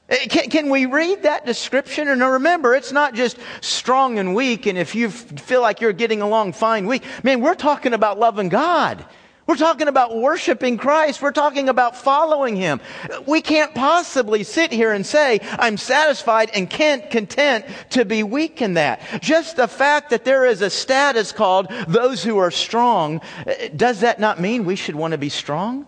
Eh, 0.09 0.27
can, 0.27 0.49
can, 0.49 0.69
we 0.69 0.85
read 0.85 1.23
that 1.23 1.45
description? 1.45 2.07
And 2.07 2.21
remember, 2.21 2.73
it's 2.75 2.91
not 2.91 3.13
just 3.13 3.37
strong 3.61 4.19
and 4.19 4.33
weak, 4.33 4.65
and 4.65 4.77
if 4.77 4.95
you 4.95 5.09
feel 5.09 5.61
like 5.61 5.81
you're 5.81 5.93
getting 5.93 6.21
along 6.21 6.53
fine, 6.53 6.87
weak. 6.87 7.03
Man, 7.23 7.41
we're 7.41 7.55
talking 7.55 7.93
about 7.93 8.17
loving 8.17 8.49
God. 8.49 9.05
We're 9.47 9.55
talking 9.55 9.87
about 9.87 10.17
worshiping 10.17 10.77
Christ. 10.77 11.21
We're 11.21 11.31
talking 11.31 11.69
about 11.69 11.95
following 11.95 12.57
Him. 12.57 12.81
We 13.25 13.41
can't 13.41 13.73
possibly 13.73 14.43
sit 14.43 14.73
here 14.73 14.91
and 14.91 15.05
say, 15.05 15.39
I'm 15.57 15.77
satisfied 15.77 16.51
and 16.53 16.69
can't 16.69 17.09
content 17.09 17.65
to 17.91 18.03
be 18.03 18.23
weak 18.23 18.61
in 18.61 18.73
that. 18.73 19.01
Just 19.21 19.55
the 19.55 19.69
fact 19.69 20.09
that 20.09 20.25
there 20.25 20.45
is 20.45 20.61
a 20.61 20.69
status 20.69 21.31
called 21.31 21.69
those 21.87 22.23
who 22.23 22.37
are 22.37 22.51
strong, 22.51 23.21
eh, 23.45 23.69
does 23.73 24.01
that 24.01 24.19
not 24.19 24.39
mean 24.39 24.65
we 24.65 24.75
should 24.75 24.95
want 24.95 25.13
to 25.13 25.17
be 25.17 25.29
strong? 25.29 25.85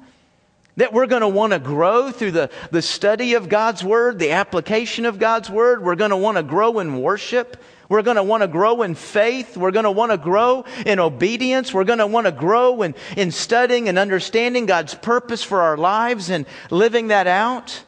That 0.80 0.94
we're 0.94 1.08
going 1.08 1.24
to 1.24 1.28
want 1.28 1.52
to 1.52 1.60
grow 1.60 2.10
through 2.10 2.32
the, 2.32 2.50
the 2.72 2.82
study 2.82 3.34
of 3.34 3.50
God's 3.50 3.84
Word, 3.84 4.18
the 4.18 4.32
application 4.32 5.06
of 5.06 5.20
God's 5.20 5.50
Word. 5.50 5.84
We're 5.84 5.96
going 5.96 6.12
to 6.12 6.18
want 6.18 6.38
to 6.38 6.44
grow 6.44 6.80
in 6.80 7.02
worship. 7.02 7.62
We're 7.90 8.02
going 8.02 8.16
to 8.16 8.24
want 8.24 8.44
to 8.44 8.48
grow 8.48 8.84
in 8.84 8.96
faith. 8.96 9.58
We're 9.58 9.72
going 9.72 9.84
to 9.84 9.92
want 9.92 10.14
to 10.14 10.18
grow 10.18 10.64
in 10.86 11.02
obedience. 11.02 11.74
We're 11.74 11.84
going 11.84 12.00
to 12.00 12.08
want 12.08 12.28
to 12.28 12.32
grow 12.32 12.82
in, 12.84 12.96
in 13.18 13.32
studying 13.32 13.90
and 13.90 14.00
understanding 14.00 14.68
God's 14.68 14.96
purpose 14.96 15.44
for 15.44 15.60
our 15.60 15.76
lives 15.76 16.30
and 16.30 16.46
living 16.72 17.08
that 17.08 17.28
out. 17.28 17.84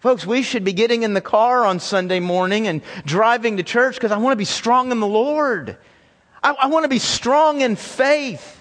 Folks, 0.00 0.26
we 0.26 0.42
should 0.42 0.62
be 0.62 0.74
getting 0.74 1.04
in 1.04 1.14
the 1.14 1.22
car 1.22 1.64
on 1.64 1.80
Sunday 1.80 2.20
morning 2.20 2.68
and 2.68 2.82
driving 3.06 3.56
to 3.56 3.62
church 3.62 3.94
because 3.94 4.12
I 4.12 4.18
want 4.18 4.32
to 4.32 4.36
be 4.36 4.44
strong 4.44 4.92
in 4.92 5.00
the 5.00 5.06
Lord. 5.06 5.78
I, 6.42 6.52
I 6.52 6.66
want 6.66 6.84
to 6.84 6.90
be 6.90 6.98
strong 6.98 7.62
in 7.62 7.76
faith. 7.76 8.55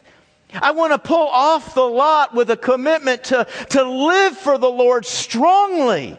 I 0.61 0.71
want 0.71 0.93
to 0.93 0.99
pull 0.99 1.27
off 1.27 1.73
the 1.73 1.81
lot 1.81 2.33
with 2.33 2.49
a 2.49 2.57
commitment 2.57 3.25
to, 3.25 3.47
to 3.71 3.83
live 3.83 4.37
for 4.37 4.57
the 4.57 4.69
Lord 4.69 5.05
strongly. 5.05 6.17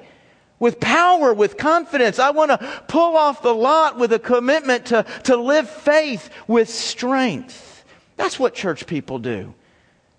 with 0.58 0.80
power, 0.80 1.34
with 1.34 1.56
confidence. 1.56 2.18
I 2.18 2.30
want 2.30 2.50
to 2.50 2.82
pull 2.88 3.16
off 3.16 3.42
the 3.42 3.54
lot 3.54 3.98
with 3.98 4.12
a 4.12 4.18
commitment 4.18 4.86
to, 4.86 5.04
to 5.24 5.36
live 5.36 5.68
faith 5.68 6.30
with 6.46 6.68
strength. 6.68 7.84
That's 8.16 8.38
what 8.38 8.54
church 8.54 8.86
people 8.86 9.18
do. 9.18 9.54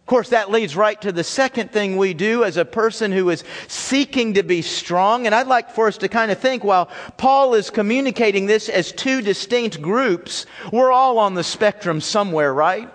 Of 0.01 0.05
course, 0.09 0.29
that 0.29 0.49
leads 0.51 0.75
right 0.77 1.01
to 1.01 1.11
the 1.11 1.23
second 1.23 1.71
thing 1.71 1.97
we 1.97 2.13
do 2.13 2.45
as 2.45 2.55
a 2.55 2.63
person 2.63 3.11
who 3.11 3.29
is 3.29 3.43
seeking 3.67 4.35
to 4.35 4.43
be 4.43 4.61
strong. 4.61 5.25
And 5.25 5.35
I'd 5.35 5.47
like 5.47 5.71
for 5.71 5.87
us 5.87 5.97
to 5.97 6.07
kind 6.07 6.31
of 6.31 6.39
think 6.39 6.63
while 6.63 6.89
Paul 7.17 7.55
is 7.55 7.69
communicating 7.69 8.45
this 8.45 8.69
as 8.69 8.93
two 8.93 9.21
distinct 9.21 9.81
groups, 9.81 10.45
we're 10.71 10.93
all 10.93 11.19
on 11.19 11.33
the 11.33 11.43
spectrum 11.43 11.99
somewhere, 11.99 12.53
right? 12.53 12.89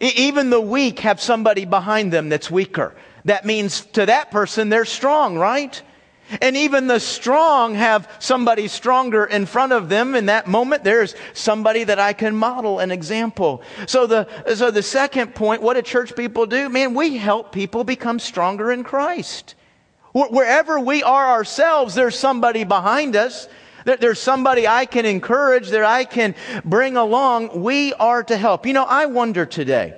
Even 0.00 0.50
the 0.50 0.60
weak 0.60 1.00
have 1.00 1.20
somebody 1.20 1.64
behind 1.64 2.12
them 2.12 2.28
that's 2.28 2.50
weaker. 2.50 2.94
That 3.24 3.44
means 3.44 3.86
to 3.86 4.06
that 4.06 4.30
person, 4.30 4.68
they're 4.68 4.84
strong, 4.84 5.38
right? 5.38 5.80
And 6.40 6.56
even 6.56 6.86
the 6.86 6.98
strong 6.98 7.74
have 7.74 8.10
somebody 8.18 8.66
stronger 8.68 9.24
in 9.24 9.46
front 9.46 9.72
of 9.72 9.88
them. 9.88 10.14
In 10.14 10.26
that 10.26 10.48
moment, 10.48 10.82
there's 10.82 11.14
somebody 11.34 11.84
that 11.84 12.00
I 12.00 12.12
can 12.12 12.34
model 12.34 12.80
an 12.80 12.90
example. 12.90 13.62
So 13.86 14.06
the, 14.06 14.54
so 14.54 14.70
the 14.70 14.82
second 14.82 15.34
point, 15.34 15.62
what 15.62 15.74
do 15.74 15.82
church 15.82 16.16
people 16.16 16.46
do? 16.46 16.68
Man, 16.68 16.94
we 16.94 17.16
help 17.16 17.52
people 17.52 17.84
become 17.84 18.18
stronger 18.18 18.72
in 18.72 18.82
Christ. 18.82 19.54
Wherever 20.12 20.80
we 20.80 21.02
are 21.02 21.26
ourselves, 21.26 21.94
there's 21.94 22.18
somebody 22.18 22.64
behind 22.64 23.14
us. 23.14 23.48
There's 23.86 24.20
somebody 24.20 24.66
I 24.66 24.84
can 24.84 25.06
encourage, 25.06 25.68
that 25.68 25.84
I 25.84 26.04
can 26.04 26.34
bring 26.64 26.96
along. 26.96 27.62
We 27.62 27.92
are 27.94 28.24
to 28.24 28.36
help. 28.36 28.66
You 28.66 28.72
know, 28.72 28.84
I 28.84 29.06
wonder 29.06 29.46
today. 29.46 29.94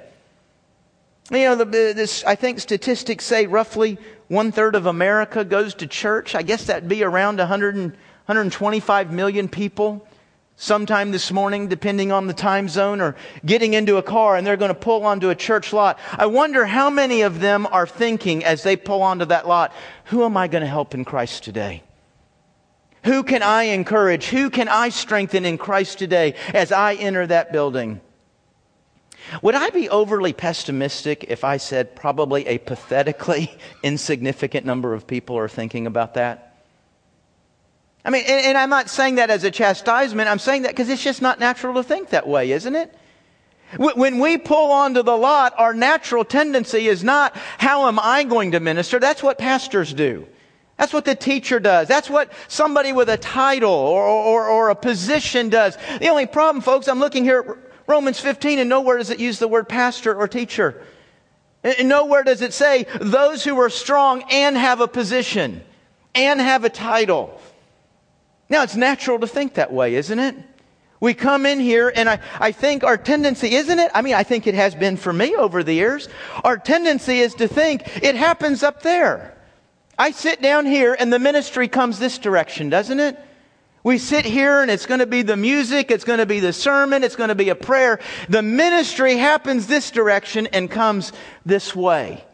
You 1.31 1.39
know, 1.39 1.57
the, 1.57 1.65
this, 1.65 2.23
I 2.25 2.35
think 2.35 2.61
statistics 2.61 3.25
say 3.25 3.47
roughly 3.47 3.99
one 4.29 4.53
third 4.53 4.75
of 4.75 4.85
America 4.85 5.43
goes 5.43 5.75
to 5.77 5.87
church. 5.87 6.35
I 6.35 6.43
guess 6.43 6.65
that'd 6.67 6.89
be 6.89 7.03
around 7.03 7.39
100 7.39 7.77
and, 7.77 7.93
125 8.27 9.11
million 9.11 9.49
people 9.49 10.07
sometime 10.57 11.11
this 11.11 11.33
morning, 11.33 11.69
depending 11.69 12.13
on 12.13 12.27
the 12.27 12.35
time 12.35 12.69
zone, 12.69 13.01
or 13.01 13.17
getting 13.47 13.73
into 13.73 13.97
a 13.97 14.03
car 14.03 14.37
and 14.37 14.47
they're 14.47 14.59
going 14.59 14.69
to 14.69 14.75
pull 14.75 15.07
onto 15.07 15.31
a 15.31 15.35
church 15.35 15.73
lot. 15.73 15.99
I 16.13 16.27
wonder 16.27 16.67
how 16.67 16.91
many 16.91 17.23
of 17.23 17.41
them 17.41 17.67
are 17.67 17.87
thinking 17.87 18.45
as 18.45 18.65
they 18.65 18.77
pull 18.77 19.01
onto 19.01 19.25
that 19.27 19.49
lot, 19.49 19.73
who 20.07 20.25
am 20.25 20.37
I 20.37 20.47
going 20.47 20.63
to 20.63 20.69
help 20.69 20.95
in 20.95 21.07
Christ 21.07 21.43
today? 21.43 21.83
Who 23.05 23.23
can 23.23 23.43
I 23.43 23.65
encourage? 23.65 24.27
Who 24.27 24.51
can 24.51 24.69
I 24.69 24.89
strengthen 24.89 25.45
in 25.45 25.59
Christ 25.59 25.99
today 25.99 26.35
as 26.53 26.73
I 26.73 26.95
enter 26.95 27.27
that 27.27 27.53
building? 27.53 28.01
Would 29.43 29.55
I 29.55 29.71
be 29.71 29.89
overly 29.89 30.33
pessimistic 30.33 31.25
if 31.29 31.45
I 31.45 31.59
said 31.59 31.95
probably 31.95 32.47
a 32.47 32.59
pathetically 32.59 33.57
insignificant 33.83 34.65
number 34.65 34.95
of 34.95 35.07
people 35.07 35.37
are 35.37 35.49
thinking 35.49 35.87
about 35.87 36.15
that? 36.15 36.45
I 38.05 38.11
mean, 38.11 38.25
and, 38.27 38.47
and 38.47 38.59
I'm 38.59 38.71
not 38.71 38.89
saying 38.89 39.17
that 39.17 39.29
as 39.29 39.45
a 39.45 39.51
chastisement. 39.51 40.29
I'm 40.29 40.39
saying 40.39 40.63
that 40.63 40.71
because 40.71 40.89
it's 40.89 41.03
just 41.03 41.21
not 41.21 41.39
natural 41.39 41.75
to 41.75 41.83
think 41.83 42.11
that 42.11 42.27
way, 42.27 42.53
isn't 42.53 42.75
it? 42.75 42.95
When 43.77 44.19
we 44.19 44.39
pull 44.39 44.73
onto 44.73 45.03
the 45.03 45.17
lot, 45.17 45.53
our 45.59 45.75
natural 45.75 46.25
tendency 46.25 46.89
is 46.89 47.05
not, 47.05 47.37
how 47.59 47.87
am 47.87 47.99
I 47.99 48.25
going 48.25 48.53
to 48.53 48.61
minister? 48.61 48.99
That's 48.99 49.23
what 49.23 49.37
pastors 49.37 49.93
do. 49.93 50.27
That's 50.79 50.93
what 50.93 51.05
the 51.05 51.17
teacher 51.17 51.59
does. 51.59 51.89
That's 51.89 52.09
what 52.09 52.33
somebody 52.47 52.93
with 52.93 53.09
a 53.09 53.17
title 53.17 53.71
or, 53.71 54.07
or, 54.07 54.49
or, 54.49 54.71
a 54.71 54.77
position 54.77 55.49
does. 55.49 55.77
The 55.99 56.09
only 56.09 56.27
problem, 56.27 56.63
folks, 56.63 56.87
I'm 56.87 57.01
looking 57.01 57.25
here 57.25 57.41
at 57.41 57.57
Romans 57.89 58.21
15, 58.21 58.61
and 58.61 58.69
nowhere 58.71 58.99
does 58.99 59.11
it 59.11 59.19
use 59.19 59.41
the 59.41 59.49
word 59.49 59.69
pastor 59.69 60.15
or 60.15 60.29
teacher. 60.29 60.81
And 61.65 61.89
nowhere 61.89 62.23
does 62.23 62.43
it 62.43 62.53
say 62.53 62.87
those 63.01 63.43
who 63.43 63.59
are 63.59 63.71
strong 63.71 64.23
and 64.31 64.57
have 64.57 64.81
a 64.81 64.87
position 64.87 65.63
and 66.15 66.41
have 66.41 66.65
a 66.65 66.71
title. 66.71 67.41
Now, 68.49 68.63
it's 68.63 68.77
natural 68.77 69.19
to 69.19 69.27
think 69.27 69.55
that 69.55 69.73
way, 69.73 69.97
isn't 69.97 70.19
it? 70.19 70.37
We 71.01 71.15
come 71.15 71.45
in 71.45 71.59
here, 71.59 71.93
and 71.95 72.09
I, 72.09 72.21
I 72.39 72.53
think 72.53 72.85
our 72.85 72.97
tendency, 72.97 73.55
isn't 73.55 73.79
it? 73.79 73.91
I 73.95 74.03
mean, 74.03 74.15
I 74.15 74.23
think 74.23 74.47
it 74.47 74.55
has 74.55 74.75
been 74.77 74.97
for 74.97 75.13
me 75.13 75.35
over 75.35 75.65
the 75.65 75.75
years. 75.75 76.09
Our 76.45 76.57
tendency 76.57 77.19
is 77.19 77.35
to 77.35 77.49
think 77.49 78.03
it 78.03 78.15
happens 78.15 78.63
up 78.63 78.83
there. 78.83 79.38
I 79.99 80.13
sit 80.13 80.41
down 80.41 80.65
here, 80.65 80.97
and 80.99 81.13
the 81.13 81.19
ministry 81.19 81.67
comes 81.67 81.99
this 81.99 82.19
direction, 82.19 82.71
doesn't 82.71 83.01
it? 83.01 83.19
We 83.83 83.99
sit 83.99 84.25
here 84.25 84.61
and 84.61 84.71
it's 84.71 84.87
going 84.87 85.01
to 85.01 85.07
be 85.07 85.23
the 85.23 85.37
music, 85.37 85.91
it's 85.91 86.05
going 86.05 86.19
to 86.19 86.27
be 86.27 86.41
the 86.41 86.53
sermon, 86.53 87.05
it's 87.05 87.17
going 87.17 87.29
to 87.29 87.35
be 87.35 87.49
a 87.49 87.55
prayer. 87.55 88.01
The 88.29 88.43
ministry 88.43 89.17
happens 89.17 89.67
this 89.67 89.91
direction 89.91 90.47
and 90.49 90.71
comes 90.71 91.13
this 91.47 91.75
way. 91.75 92.25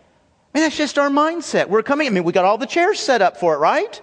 I 0.54 0.59
mean, 0.59 0.64
that's 0.64 0.76
just 0.76 0.99
our 0.99 1.11
mindset. 1.11 1.68
We're 1.68 1.83
coming, 1.83 2.06
I 2.06 2.11
mean, 2.11 2.25
we 2.25 2.33
got 2.33 2.44
all 2.44 2.59
the 2.59 2.66
chairs 2.66 2.99
set 2.99 3.23
up 3.23 3.37
for 3.37 3.54
it, 3.54 3.59
right? 3.59 4.00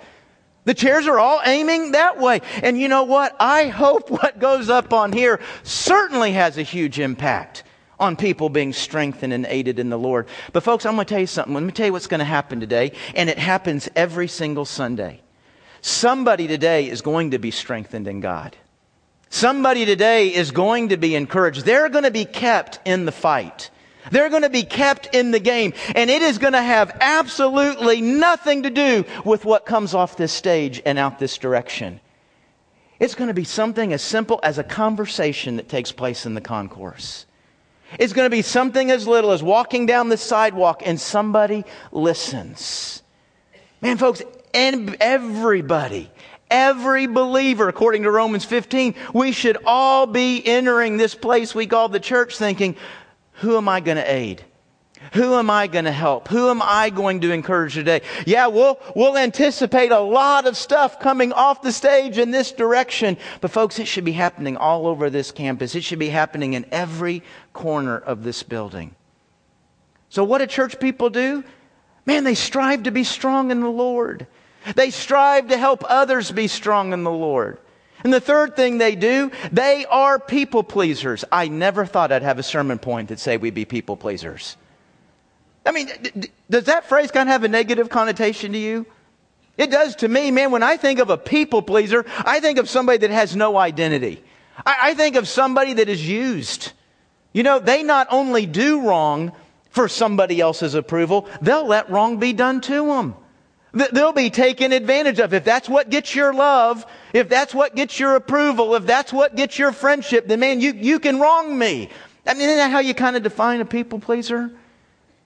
The 0.65 0.73
chairs 0.73 1.07
are 1.07 1.19
all 1.19 1.41
aiming 1.45 1.93
that 1.93 2.19
way. 2.19 2.41
And 2.61 2.79
you 2.79 2.87
know 2.87 3.03
what? 3.03 3.35
I 3.39 3.67
hope 3.67 4.11
what 4.11 4.39
goes 4.39 4.69
up 4.69 4.93
on 4.93 5.11
here 5.11 5.39
certainly 5.63 6.33
has 6.33 6.57
a 6.57 6.63
huge 6.63 6.99
impact 6.99 7.63
on 8.01 8.15
people 8.15 8.49
being 8.49 8.73
strengthened 8.73 9.31
and 9.31 9.45
aided 9.45 9.79
in 9.79 9.89
the 9.89 9.97
Lord. 9.97 10.27
But 10.51 10.63
folks, 10.63 10.85
I'm 10.85 10.95
going 10.95 11.05
to 11.05 11.13
tell 11.13 11.21
you 11.21 11.27
something. 11.27 11.53
Let 11.53 11.63
me 11.63 11.71
tell 11.71 11.85
you 11.85 11.93
what's 11.93 12.07
going 12.07 12.19
to 12.19 12.25
happen 12.25 12.59
today. 12.59 12.93
And 13.15 13.29
it 13.29 13.37
happens 13.37 13.87
every 13.95 14.27
single 14.27 14.65
Sunday. 14.65 15.21
Somebody 15.81 16.47
today 16.47 16.89
is 16.89 17.01
going 17.01 17.31
to 17.31 17.39
be 17.39 17.51
strengthened 17.51 18.07
in 18.07 18.19
God. 18.19 18.57
Somebody 19.29 19.85
today 19.85 20.33
is 20.33 20.51
going 20.51 20.89
to 20.89 20.97
be 20.97 21.15
encouraged. 21.15 21.63
They're 21.63 21.89
going 21.89 22.03
to 22.03 22.11
be 22.11 22.25
kept 22.25 22.79
in 22.85 23.05
the 23.05 23.11
fight. 23.11 23.69
They're 24.09 24.29
going 24.29 24.41
to 24.41 24.49
be 24.49 24.63
kept 24.63 25.13
in 25.13 25.31
the 25.31 25.39
game. 25.39 25.73
And 25.95 26.09
it 26.09 26.21
is 26.21 26.39
going 26.39 26.53
to 26.53 26.61
have 26.61 26.97
absolutely 26.99 28.01
nothing 28.01 28.63
to 28.63 28.69
do 28.69 29.05
with 29.23 29.45
what 29.45 29.65
comes 29.65 29.93
off 29.93 30.17
this 30.17 30.33
stage 30.33 30.81
and 30.85 30.97
out 30.97 31.19
this 31.19 31.37
direction. 31.37 32.01
It's 32.99 33.15
going 33.15 33.29
to 33.29 33.33
be 33.33 33.43
something 33.43 33.93
as 33.93 34.01
simple 34.01 34.39
as 34.43 34.57
a 34.57 34.63
conversation 34.63 35.55
that 35.55 35.69
takes 35.69 35.91
place 35.91 36.25
in 36.25 36.33
the 36.33 36.41
concourse. 36.41 37.25
It's 37.99 38.13
going 38.13 38.25
to 38.25 38.35
be 38.35 38.41
something 38.41 38.89
as 38.91 39.07
little 39.07 39.31
as 39.31 39.43
walking 39.43 39.85
down 39.85 40.09
the 40.09 40.17
sidewalk 40.17 40.81
and 40.85 40.99
somebody 40.99 41.65
listens. 41.91 43.03
Man, 43.81 43.97
folks, 43.97 44.21
and 44.53 44.95
everybody, 44.99 46.11
every 46.49 47.07
believer, 47.07 47.67
according 47.67 48.03
to 48.03 48.11
Romans 48.11 48.45
15, 48.45 48.95
we 49.13 49.31
should 49.31 49.57
all 49.65 50.05
be 50.05 50.45
entering 50.45 50.97
this 50.97 51.15
place 51.15 51.55
we 51.55 51.67
call 51.67 51.89
the 51.89 51.99
church 51.99 52.37
thinking, 52.37 52.75
who 53.33 53.57
am 53.57 53.67
I 53.67 53.79
going 53.79 53.97
to 53.97 54.13
aid? 54.13 54.45
Who 55.13 55.35
am 55.35 55.49
I 55.49 55.67
going 55.67 55.85
to 55.85 55.91
help? 55.91 56.27
Who 56.29 56.49
am 56.49 56.61
I 56.61 56.89
going 56.89 57.21
to 57.21 57.31
encourage 57.31 57.73
today? 57.73 58.01
Yeah, 58.25 58.47
we'll, 58.47 58.79
we'll 58.95 59.17
anticipate 59.17 59.91
a 59.91 59.99
lot 59.99 60.47
of 60.47 60.55
stuff 60.55 60.99
coming 60.99 61.33
off 61.33 61.61
the 61.61 61.71
stage 61.71 62.17
in 62.17 62.31
this 62.31 62.51
direction. 62.51 63.17
But 63.41 63.51
folks, 63.51 63.79
it 63.79 63.87
should 63.87 64.05
be 64.05 64.11
happening 64.11 64.57
all 64.57 64.87
over 64.87 65.09
this 65.09 65.31
campus. 65.31 65.75
It 65.75 65.83
should 65.83 65.99
be 65.99 66.09
happening 66.09 66.53
in 66.53 66.65
every 66.71 67.23
corner 67.51 67.97
of 67.97 68.23
this 68.23 68.43
building. 68.43 68.95
So 70.09 70.23
what 70.23 70.37
do 70.37 70.47
church 70.47 70.79
people 70.79 71.09
do? 71.09 71.43
Man, 72.05 72.23
they 72.23 72.35
strive 72.35 72.83
to 72.83 72.91
be 72.91 73.03
strong 73.03 73.51
in 73.51 73.59
the 73.59 73.69
Lord. 73.69 74.27
They 74.75 74.91
strive 74.91 75.47
to 75.47 75.57
help 75.57 75.83
others 75.87 76.31
be 76.31 76.47
strong 76.47 76.93
in 76.93 77.03
the 77.03 77.11
Lord. 77.11 77.57
And 78.03 78.13
the 78.13 78.21
third 78.21 78.55
thing 78.55 78.77
they 78.77 78.95
do, 78.95 79.31
they 79.51 79.85
are 79.85 80.19
people 80.19 80.63
pleasers. 80.63 81.23
I 81.31 81.47
never 81.47 81.85
thought 81.85 82.11
I'd 82.11 82.23
have 82.23 82.39
a 82.39 82.43
sermon 82.43 82.79
point 82.79 83.09
that 83.09 83.19
say 83.19 83.37
we 83.37 83.51
be 83.51 83.65
people 83.65 83.97
pleasers. 83.97 84.57
I 85.65 85.71
mean, 85.71 85.89
d- 86.01 86.29
does 86.49 86.65
that 86.65 86.85
phrase 86.85 87.11
kind 87.11 87.29
of 87.29 87.33
have 87.33 87.43
a 87.43 87.47
negative 87.47 87.89
connotation 87.89 88.53
to 88.53 88.57
you? 88.57 88.85
It 89.57 89.69
does 89.69 89.95
to 89.97 90.07
me, 90.07 90.31
man. 90.31 90.51
When 90.51 90.63
I 90.63 90.77
think 90.77 90.99
of 90.99 91.09
a 91.09 91.17
people 91.17 91.61
pleaser, 91.61 92.05
I 92.19 92.39
think 92.39 92.57
of 92.57 92.69
somebody 92.69 92.97
that 92.99 93.11
has 93.11 93.35
no 93.35 93.57
identity. 93.57 94.23
I, 94.65 94.75
I 94.81 94.93
think 94.93 95.15
of 95.15 95.27
somebody 95.27 95.73
that 95.73 95.89
is 95.89 96.07
used. 96.07 96.71
You 97.33 97.43
know, 97.43 97.59
they 97.59 97.83
not 97.83 98.07
only 98.09 98.45
do 98.45 98.81
wrong 98.87 99.31
for 99.69 99.87
somebody 99.87 100.41
else's 100.41 100.73
approval, 100.73 101.27
they'll 101.41 101.67
let 101.67 101.89
wrong 101.89 102.17
be 102.17 102.33
done 102.33 102.61
to 102.61 102.87
them. 102.87 103.15
They'll 103.73 104.11
be 104.11 104.29
taken 104.29 104.73
advantage 104.73 105.19
of. 105.19 105.33
If 105.33 105.45
that's 105.45 105.69
what 105.69 105.89
gets 105.89 106.13
your 106.13 106.33
love, 106.33 106.85
if 107.13 107.29
that's 107.29 107.53
what 107.53 107.73
gets 107.73 107.97
your 107.99 108.15
approval, 108.15 108.75
if 108.75 108.85
that's 108.85 109.13
what 109.13 109.35
gets 109.35 109.57
your 109.57 109.71
friendship, 109.71 110.27
then 110.27 110.41
man, 110.41 110.59
you, 110.59 110.73
you 110.73 110.99
can 110.99 111.21
wrong 111.21 111.57
me. 111.57 111.89
I 112.27 112.33
mean, 112.33 112.43
isn't 112.43 112.57
that 112.57 112.71
how 112.71 112.79
you 112.79 112.93
kind 112.93 113.15
of 113.15 113.23
define 113.23 113.61
a 113.61 113.65
people 113.65 113.99
pleaser? 113.99 114.51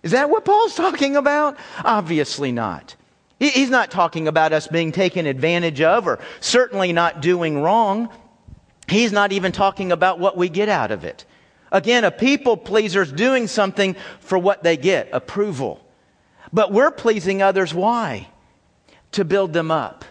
Is 0.06 0.12
that 0.12 0.30
what 0.30 0.46
Paul's 0.46 0.76
talking 0.76 1.18
about? 1.18 1.58
Obviously 1.84 2.54
not. 2.54 2.96
He's 3.38 3.70
not 3.70 3.92
talking 3.92 4.30
about 4.30 4.54
us 4.54 4.68
being 4.68 4.94
taken 4.94 5.26
advantage 5.26 5.82
of 5.82 6.08
or 6.08 6.20
certainly 6.40 6.94
not 6.94 7.22
doing 7.22 7.62
wrong. 7.62 8.08
He's 8.88 9.12
not 9.12 9.34
even 9.34 9.52
talking 9.52 9.92
about 9.92 10.18
what 10.20 10.38
we 10.38 10.48
get 10.48 10.70
out 10.70 10.92
of 10.92 11.04
it. 11.04 11.26
Again, 11.70 12.06
a 12.06 12.12
people 12.12 12.56
pleaser 12.56 13.02
is 13.02 13.12
doing 13.12 13.48
something 13.48 13.98
for 14.22 14.38
what 14.38 14.64
they 14.64 14.78
get 14.78 15.10
approval. 15.12 15.86
But 16.54 16.72
we're 16.72 16.92
pleasing 16.92 17.42
others. 17.42 17.74
Why? 17.74 18.30
to 19.16 19.24
build 19.24 19.54
them 19.54 19.72
up. 19.72 20.04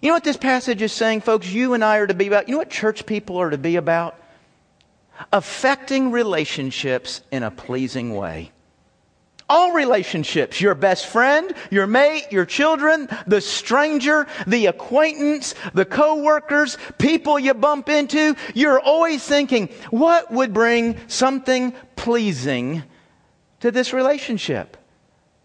You 0.00 0.08
know 0.08 0.14
what 0.14 0.24
this 0.24 0.36
passage 0.36 0.80
is 0.82 0.92
saying, 0.92 1.22
folks? 1.22 1.50
You 1.50 1.74
and 1.74 1.84
I 1.84 1.98
are 1.98 2.06
to 2.06 2.14
be 2.14 2.28
about, 2.28 2.48
you 2.48 2.52
know 2.52 2.58
what 2.58 2.70
church 2.70 3.06
people 3.06 3.38
are 3.38 3.50
to 3.50 3.58
be 3.58 3.74
about? 3.74 4.16
Affecting 5.32 6.12
relationships 6.12 7.20
in 7.32 7.42
a 7.42 7.50
pleasing 7.50 8.14
way. 8.14 8.52
All 9.50 9.72
relationships, 9.72 10.60
your 10.60 10.74
best 10.74 11.06
friend, 11.06 11.54
your 11.70 11.86
mate, 11.86 12.26
your 12.30 12.44
children, 12.44 13.08
the 13.26 13.40
stranger, 13.40 14.26
the 14.46 14.66
acquaintance, 14.66 15.54
the 15.72 15.86
coworkers, 15.86 16.76
people 16.98 17.38
you 17.38 17.54
bump 17.54 17.88
into, 17.88 18.36
you're 18.54 18.78
always 18.78 19.24
thinking, 19.24 19.68
what 19.90 20.30
would 20.30 20.52
bring 20.52 20.98
something 21.08 21.72
pleasing 21.96 22.82
to 23.60 23.70
this 23.70 23.94
relationship? 23.94 24.76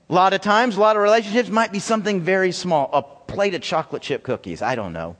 A 0.09 0.13
lot 0.13 0.33
of 0.33 0.41
times, 0.41 0.75
a 0.75 0.81
lot 0.81 0.97
of 0.97 1.01
relationships 1.01 1.49
might 1.49 1.71
be 1.71 1.79
something 1.79 2.19
very 2.19 2.51
small, 2.51 2.89
a 2.91 3.01
plate 3.01 3.55
of 3.55 3.61
chocolate 3.61 4.01
chip 4.01 4.23
cookies, 4.23 4.61
I 4.61 4.75
don't 4.75 4.91
know. 4.91 5.15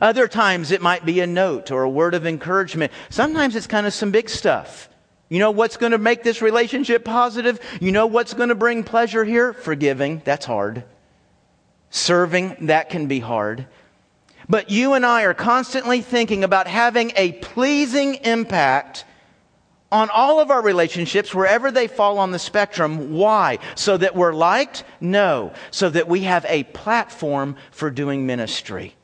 Other 0.00 0.26
times 0.26 0.70
it 0.70 0.82
might 0.82 1.04
be 1.04 1.20
a 1.20 1.26
note 1.26 1.70
or 1.70 1.82
a 1.82 1.90
word 1.90 2.14
of 2.14 2.26
encouragement. 2.26 2.92
Sometimes 3.10 3.54
it's 3.54 3.66
kind 3.66 3.86
of 3.86 3.92
some 3.92 4.10
big 4.10 4.28
stuff. 4.28 4.88
You 5.32 5.38
know 5.38 5.50
what's 5.50 5.78
going 5.78 5.92
to 5.92 5.98
make 5.98 6.22
this 6.22 6.42
relationship 6.42 7.06
positive? 7.06 7.58
You 7.80 7.90
know 7.90 8.06
what's 8.06 8.34
going 8.34 8.50
to 8.50 8.54
bring 8.54 8.84
pleasure 8.84 9.24
here? 9.24 9.54
Forgiving, 9.54 10.20
that's 10.26 10.44
hard. 10.44 10.84
Serving, 11.88 12.66
that 12.66 12.90
can 12.90 13.06
be 13.06 13.18
hard. 13.18 13.66
But 14.46 14.70
you 14.70 14.92
and 14.92 15.06
I 15.06 15.22
are 15.22 15.32
constantly 15.32 16.02
thinking 16.02 16.44
about 16.44 16.66
having 16.66 17.12
a 17.16 17.32
pleasing 17.32 18.16
impact 18.16 19.06
on 19.90 20.10
all 20.10 20.38
of 20.38 20.50
our 20.50 20.60
relationships, 20.60 21.34
wherever 21.34 21.70
they 21.70 21.86
fall 21.86 22.18
on 22.18 22.30
the 22.30 22.38
spectrum. 22.38 23.14
Why? 23.14 23.58
So 23.74 23.96
that 23.96 24.14
we're 24.14 24.34
liked? 24.34 24.84
No. 25.00 25.54
So 25.70 25.88
that 25.88 26.08
we 26.08 26.24
have 26.24 26.44
a 26.46 26.64
platform 26.64 27.56
for 27.70 27.90
doing 27.90 28.26
ministry. 28.26 28.96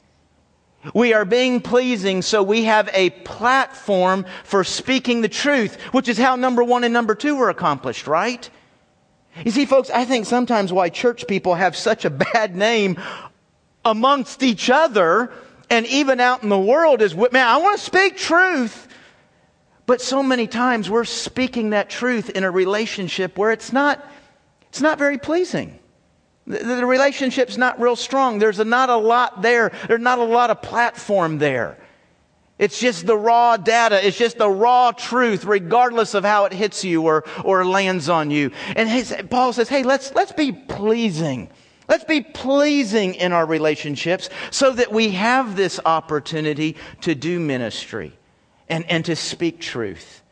We 0.94 1.12
are 1.12 1.25
being 1.25 1.61
pleasing, 1.61 2.23
so 2.23 2.42
we 2.42 2.64
have 2.64 2.88
a 2.92 3.11
platform 3.11 4.26
for 4.44 4.62
speaking 4.62 5.20
the 5.20 5.28
truth, 5.28 5.80
which 5.92 6.08
is 6.08 6.18
how 6.18 6.37
number 6.37 6.62
one 6.62 6.85
and 6.85 6.94
number 6.94 7.14
two 7.14 7.37
were 7.37 7.50
accomplished, 7.50 8.06
right? 8.06 8.49
You 9.44 9.50
see, 9.50 9.66
folks, 9.66 9.90
I 9.90 10.04
think 10.04 10.26
sometimes 10.26 10.73
why 10.73 10.88
church 10.88 11.26
people 11.26 11.54
have 11.54 11.76
such 11.76 12.04
a 12.04 12.11
bad 12.11 12.56
name 12.56 12.99
amongst 13.85 14.42
each 14.42 14.70
other 14.70 15.32
and 15.70 15.87
even 15.87 16.20
out 16.20 16.42
in 16.42 16.49
the 16.49 16.58
world 16.58 17.02
is, 17.02 17.14
man, 17.14 17.35
I 17.35 17.58
want 17.58 17.78
to 17.78 17.85
speak 17.85 18.16
truth. 18.16 18.87
But 19.87 20.00
so 20.00 20.23
many 20.23 20.47
times 20.47 20.90
we're 20.90 21.04
speaking 21.04 21.70
that 21.70 21.90
truth 21.90 22.30
in 22.30 22.44
a 22.44 22.50
relationship 22.50 23.38
where 23.38 23.52
it's 23.52 23.73
not, 23.73 24.06
it's 24.68 24.80
not 24.80 24.99
very 24.99 25.18
pleasing. 25.18 25.78
The, 26.49 26.59
the 26.76 26.87
relationship's 26.87 27.59
not 27.59 27.78
real 27.78 27.95
strong. 27.95 28.38
There's 28.38 28.59
a, 28.59 28.64
not 28.64 28.88
a 28.88 28.97
lot 28.97 29.43
there. 29.43 29.71
There's 29.87 30.00
not 30.00 30.19
a 30.19 30.25
lot 30.25 30.50
of 30.50 30.62
platform 30.62 31.38
there. 31.38 31.76
It's 32.59 32.81
just 32.81 33.07
the 33.07 33.17
raw 33.17 33.57
data. 33.57 34.05
It's 34.05 34.19
just 34.19 34.38
the 34.38 34.49
raw 34.49 34.90
truth, 34.90 35.45
regardless 35.45 36.14
of 36.14 36.25
how 36.25 36.47
it 36.47 36.52
hits 36.52 36.85
you 36.85 37.02
or, 37.02 37.25
or 37.45 37.64
lands 37.64 38.09
on 38.09 38.31
you. 38.31 38.50
And 38.75 38.88
his, 38.88 39.14
Paul 39.31 39.52
says, 39.52 39.69
hey, 39.69 39.85
let's, 39.85 40.12
let's 40.14 40.33
be 40.33 40.50
pleasing. 40.50 41.50
Let's 41.88 42.05
be 42.05 42.23
pleasing 42.23 43.14
in 43.14 43.33
our 43.33 43.47
relationships 43.47 44.28
so 44.50 44.73
that 44.73 44.90
we 44.90 45.11
have 45.11 45.55
this 45.55 45.78
opportunity 45.85 46.76
to 47.02 47.14
do 47.14 47.38
ministry 47.38 48.12
and, 48.69 48.85
and 48.90 49.05
to 49.05 49.14
speak 49.14 49.61
truth. 49.61 50.23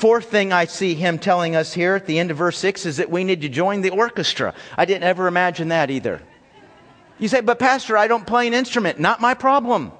Fourth 0.00 0.30
thing 0.30 0.50
I 0.50 0.64
see 0.64 0.94
him 0.94 1.18
telling 1.18 1.54
us 1.54 1.74
here 1.74 1.94
at 1.94 2.06
the 2.06 2.18
end 2.18 2.30
of 2.30 2.38
verse 2.38 2.56
6 2.56 2.86
is 2.86 2.96
that 2.96 3.10
we 3.10 3.22
need 3.22 3.42
to 3.42 3.50
join 3.50 3.82
the 3.82 3.90
orchestra. 3.90 4.54
I 4.74 4.86
didn't 4.86 5.02
ever 5.02 5.26
imagine 5.26 5.68
that 5.68 5.90
either. 5.90 6.22
You 7.18 7.28
say, 7.28 7.42
but 7.42 7.58
Pastor, 7.58 7.98
I 7.98 8.08
don't 8.08 8.26
play 8.26 8.46
an 8.46 8.54
instrument. 8.54 8.98
Not 8.98 9.20
my 9.20 9.34
problem. 9.34 9.92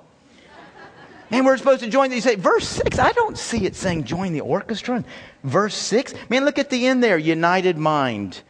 Man, 1.31 1.45
we're 1.45 1.59
supposed 1.59 1.83
to 1.83 1.91
join. 1.91 2.13
You 2.13 2.23
say, 2.23 2.37
verse 2.37 2.67
6, 2.67 2.99
I 2.99 3.13
don't 3.13 3.37
see 3.37 3.67
it 3.67 3.77
saying 3.77 4.05
join 4.05 4.33
the 4.33 4.41
orchestra. 4.41 5.05
verse 5.45 5.75
6, 5.75 6.15
man, 6.31 6.47
look 6.47 6.59
at 6.59 6.71
the 6.71 6.87
end 6.87 7.05
there 7.05 7.19
united 7.19 7.77
mind 7.77 8.41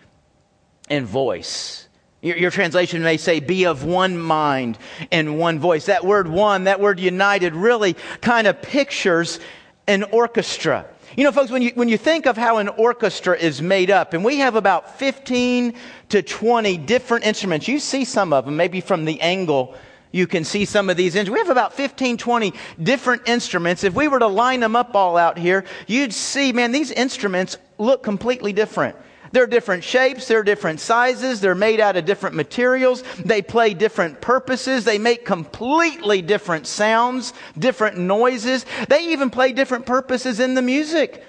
and 0.88 1.04
voice. 1.04 1.88
Your, 2.20 2.36
your, 2.36 2.52
translation 2.52 3.02
may 3.02 3.16
say, 3.16 3.40
be 3.40 3.66
of 3.66 3.84
one 3.84 4.16
mind 4.16 4.78
and 5.10 5.36
one 5.36 5.58
voice. 5.58 5.86
That 5.86 6.04
word 6.04 6.28
one, 6.28 6.64
that 6.64 6.78
word 6.78 7.00
united, 7.00 7.56
really 7.56 7.96
kind 8.20 8.46
of 8.46 8.62
pictures 8.62 9.40
an 9.88 10.04
orchestra. 10.04 10.86
You 11.16 11.24
know, 11.24 11.32
folks, 11.32 11.50
when 11.50 11.62
you, 11.62 11.72
when 11.74 11.88
you 11.88 11.98
think 11.98 12.26
of 12.26 12.36
how 12.36 12.58
an 12.58 12.68
orchestra 12.68 13.36
is 13.36 13.60
made 13.60 13.90
up, 13.90 14.14
and 14.14 14.24
we 14.24 14.38
have 14.38 14.54
about 14.54 14.98
15 14.98 15.74
to 16.10 16.22
20 16.22 16.76
different 16.78 17.26
instruments, 17.26 17.66
you 17.66 17.80
see 17.80 18.04
some 18.04 18.32
of 18.32 18.44
them, 18.44 18.56
maybe 18.56 18.80
from 18.80 19.04
the 19.04 19.20
angle 19.20 19.74
you 20.12 20.26
can 20.26 20.44
see 20.44 20.64
some 20.64 20.90
of 20.90 20.96
these 20.96 21.14
instruments. 21.14 21.40
We 21.42 21.46
have 21.46 21.56
about 21.56 21.74
15, 21.74 22.16
20 22.16 22.52
different 22.82 23.28
instruments. 23.28 23.84
If 23.84 23.94
we 23.94 24.08
were 24.08 24.18
to 24.18 24.26
line 24.26 24.60
them 24.60 24.74
up 24.74 24.94
all 24.94 25.16
out 25.16 25.38
here, 25.38 25.64
you'd 25.86 26.12
see, 26.12 26.52
man, 26.52 26.72
these 26.72 26.90
instruments 26.90 27.56
look 27.78 28.02
completely 28.02 28.52
different. 28.52 28.96
They're 29.32 29.46
different 29.46 29.84
shapes, 29.84 30.26
they're 30.26 30.42
different 30.42 30.80
sizes, 30.80 31.40
they're 31.40 31.54
made 31.54 31.78
out 31.80 31.96
of 31.96 32.04
different 32.04 32.34
materials, 32.34 33.04
they 33.24 33.42
play 33.42 33.74
different 33.74 34.20
purposes, 34.20 34.84
they 34.84 34.98
make 34.98 35.24
completely 35.24 36.20
different 36.20 36.66
sounds, 36.66 37.32
different 37.56 37.96
noises. 37.96 38.66
They 38.88 39.12
even 39.12 39.30
play 39.30 39.52
different 39.52 39.86
purposes 39.86 40.40
in 40.40 40.54
the 40.54 40.62
music. 40.62 41.24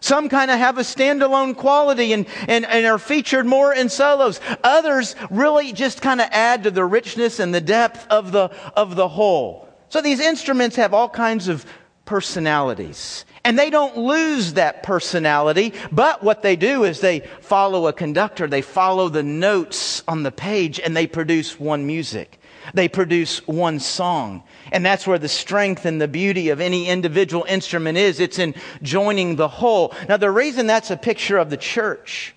Some 0.00 0.28
kind 0.28 0.50
of 0.50 0.58
have 0.58 0.76
a 0.78 0.82
standalone 0.82 1.56
quality 1.56 2.12
and, 2.12 2.26
and, 2.46 2.66
and 2.66 2.86
are 2.86 2.98
featured 2.98 3.46
more 3.46 3.72
in 3.72 3.88
solos. 3.88 4.40
Others 4.62 5.16
really 5.30 5.72
just 5.72 6.02
kind 6.02 6.20
of 6.20 6.28
add 6.30 6.64
to 6.64 6.70
the 6.70 6.84
richness 6.84 7.40
and 7.40 7.54
the 7.54 7.60
depth 7.60 8.06
of 8.08 8.32
the, 8.32 8.50
of 8.76 8.94
the 8.94 9.08
whole. 9.08 9.68
So 9.88 10.02
these 10.02 10.20
instruments 10.20 10.76
have 10.76 10.92
all 10.92 11.08
kinds 11.08 11.48
of 11.48 11.64
personalities. 12.04 13.24
And 13.46 13.56
they 13.56 13.70
don't 13.70 13.96
lose 13.96 14.54
that 14.54 14.82
personality, 14.82 15.72
but 15.92 16.20
what 16.20 16.42
they 16.42 16.56
do 16.56 16.82
is 16.82 16.98
they 16.98 17.20
follow 17.20 17.86
a 17.86 17.92
conductor, 17.92 18.48
they 18.48 18.60
follow 18.60 19.08
the 19.08 19.22
notes 19.22 20.02
on 20.08 20.24
the 20.24 20.32
page, 20.32 20.80
and 20.80 20.96
they 20.96 21.06
produce 21.06 21.60
one 21.60 21.86
music. 21.86 22.40
They 22.74 22.88
produce 22.88 23.46
one 23.46 23.78
song. 23.78 24.42
And 24.72 24.84
that's 24.84 25.06
where 25.06 25.20
the 25.20 25.28
strength 25.28 25.84
and 25.84 26.00
the 26.00 26.08
beauty 26.08 26.48
of 26.48 26.60
any 26.60 26.88
individual 26.88 27.44
instrument 27.48 27.96
is. 27.96 28.18
It's 28.18 28.40
in 28.40 28.52
joining 28.82 29.36
the 29.36 29.46
whole. 29.46 29.94
Now, 30.08 30.16
the 30.16 30.28
reason 30.28 30.66
that's 30.66 30.90
a 30.90 30.96
picture 30.96 31.38
of 31.38 31.48
the 31.48 31.56
church, 31.56 32.34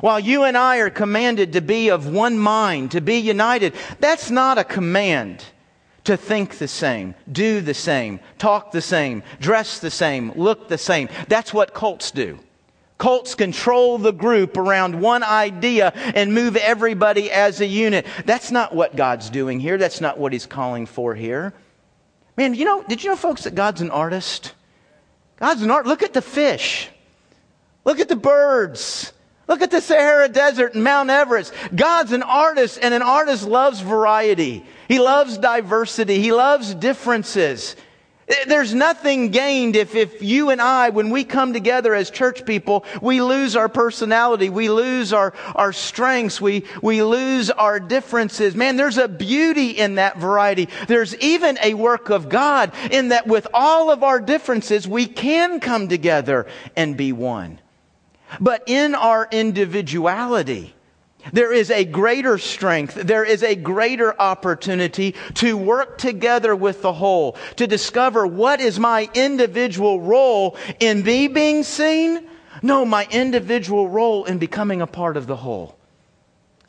while 0.00 0.18
you 0.18 0.42
and 0.42 0.58
I 0.58 0.78
are 0.78 0.90
commanded 0.90 1.52
to 1.52 1.60
be 1.60 1.90
of 1.90 2.08
one 2.08 2.36
mind, 2.36 2.90
to 2.90 3.00
be 3.00 3.18
united, 3.18 3.72
that's 4.00 4.32
not 4.32 4.58
a 4.58 4.64
command 4.64 5.44
to 6.10 6.16
think 6.16 6.58
the 6.58 6.66
same, 6.66 7.14
do 7.30 7.60
the 7.60 7.72
same, 7.72 8.18
talk 8.36 8.72
the 8.72 8.80
same, 8.80 9.22
dress 9.38 9.78
the 9.78 9.92
same, 9.92 10.32
look 10.34 10.66
the 10.66 10.76
same. 10.76 11.08
That's 11.28 11.54
what 11.54 11.72
cults 11.72 12.10
do. 12.10 12.40
Cults 12.98 13.36
control 13.36 13.96
the 13.96 14.12
group 14.12 14.56
around 14.56 15.00
one 15.00 15.22
idea 15.22 15.92
and 15.94 16.34
move 16.34 16.56
everybody 16.56 17.30
as 17.30 17.60
a 17.60 17.66
unit. 17.66 18.06
That's 18.24 18.50
not 18.50 18.74
what 18.74 18.96
God's 18.96 19.30
doing 19.30 19.60
here. 19.60 19.78
That's 19.78 20.00
not 20.00 20.18
what 20.18 20.32
He's 20.32 20.46
calling 20.46 20.84
for 20.84 21.14
here. 21.14 21.54
Man, 22.36 22.54
you 22.54 22.64
know, 22.64 22.82
did 22.82 23.04
you 23.04 23.10
know, 23.10 23.16
folks, 23.16 23.44
that 23.44 23.54
God's 23.54 23.80
an 23.80 23.92
artist? 23.92 24.54
God's 25.36 25.62
an 25.62 25.70
art. 25.70 25.86
Look 25.86 26.02
at 26.02 26.12
the 26.12 26.22
fish. 26.22 26.90
Look 27.84 28.00
at 28.00 28.08
the 28.08 28.16
birds. 28.16 29.12
Look 29.50 29.62
at 29.62 29.72
the 29.72 29.80
Sahara 29.80 30.28
Desert 30.28 30.74
and 30.74 30.84
Mount 30.84 31.10
Everest. 31.10 31.52
God's 31.74 32.12
an 32.12 32.22
artist, 32.22 32.78
and 32.80 32.94
an 32.94 33.02
artist 33.02 33.44
loves 33.48 33.80
variety. 33.80 34.64
He 34.86 35.00
loves 35.00 35.38
diversity. 35.38 36.20
He 36.20 36.32
loves 36.32 36.72
differences. 36.72 37.74
There's 38.46 38.72
nothing 38.72 39.30
gained 39.30 39.74
if, 39.74 39.96
if 39.96 40.22
you 40.22 40.50
and 40.50 40.60
I, 40.60 40.90
when 40.90 41.10
we 41.10 41.24
come 41.24 41.52
together 41.52 41.96
as 41.96 42.10
church 42.10 42.46
people, 42.46 42.84
we 43.02 43.20
lose 43.20 43.56
our 43.56 43.68
personality, 43.68 44.50
we 44.50 44.70
lose 44.70 45.12
our, 45.12 45.34
our 45.56 45.72
strengths, 45.72 46.40
we, 46.40 46.64
we 46.80 47.02
lose 47.02 47.50
our 47.50 47.80
differences. 47.80 48.54
Man, 48.54 48.76
there's 48.76 48.98
a 48.98 49.08
beauty 49.08 49.70
in 49.70 49.96
that 49.96 50.18
variety. 50.18 50.68
There's 50.86 51.16
even 51.16 51.58
a 51.60 51.74
work 51.74 52.08
of 52.10 52.28
God 52.28 52.72
in 52.92 53.08
that 53.08 53.26
with 53.26 53.48
all 53.52 53.90
of 53.90 54.04
our 54.04 54.20
differences, 54.20 54.86
we 54.86 55.06
can 55.06 55.58
come 55.58 55.88
together 55.88 56.46
and 56.76 56.96
be 56.96 57.10
one. 57.10 57.58
But 58.38 58.62
in 58.66 58.94
our 58.94 59.26
individuality, 59.30 60.74
there 61.32 61.52
is 61.52 61.70
a 61.70 61.84
greater 61.84 62.38
strength. 62.38 62.94
There 62.94 63.24
is 63.24 63.42
a 63.42 63.54
greater 63.54 64.18
opportunity 64.20 65.14
to 65.34 65.56
work 65.56 65.98
together 65.98 66.54
with 66.54 66.82
the 66.82 66.92
whole, 66.92 67.36
to 67.56 67.66
discover 67.66 68.26
what 68.26 68.60
is 68.60 68.78
my 68.78 69.08
individual 69.14 70.00
role 70.00 70.56
in 70.78 71.02
me 71.02 71.28
being 71.28 71.62
seen? 71.62 72.26
No, 72.62 72.84
my 72.84 73.06
individual 73.10 73.88
role 73.88 74.24
in 74.24 74.38
becoming 74.38 74.82
a 74.82 74.86
part 74.86 75.16
of 75.16 75.26
the 75.26 75.36
whole 75.36 75.79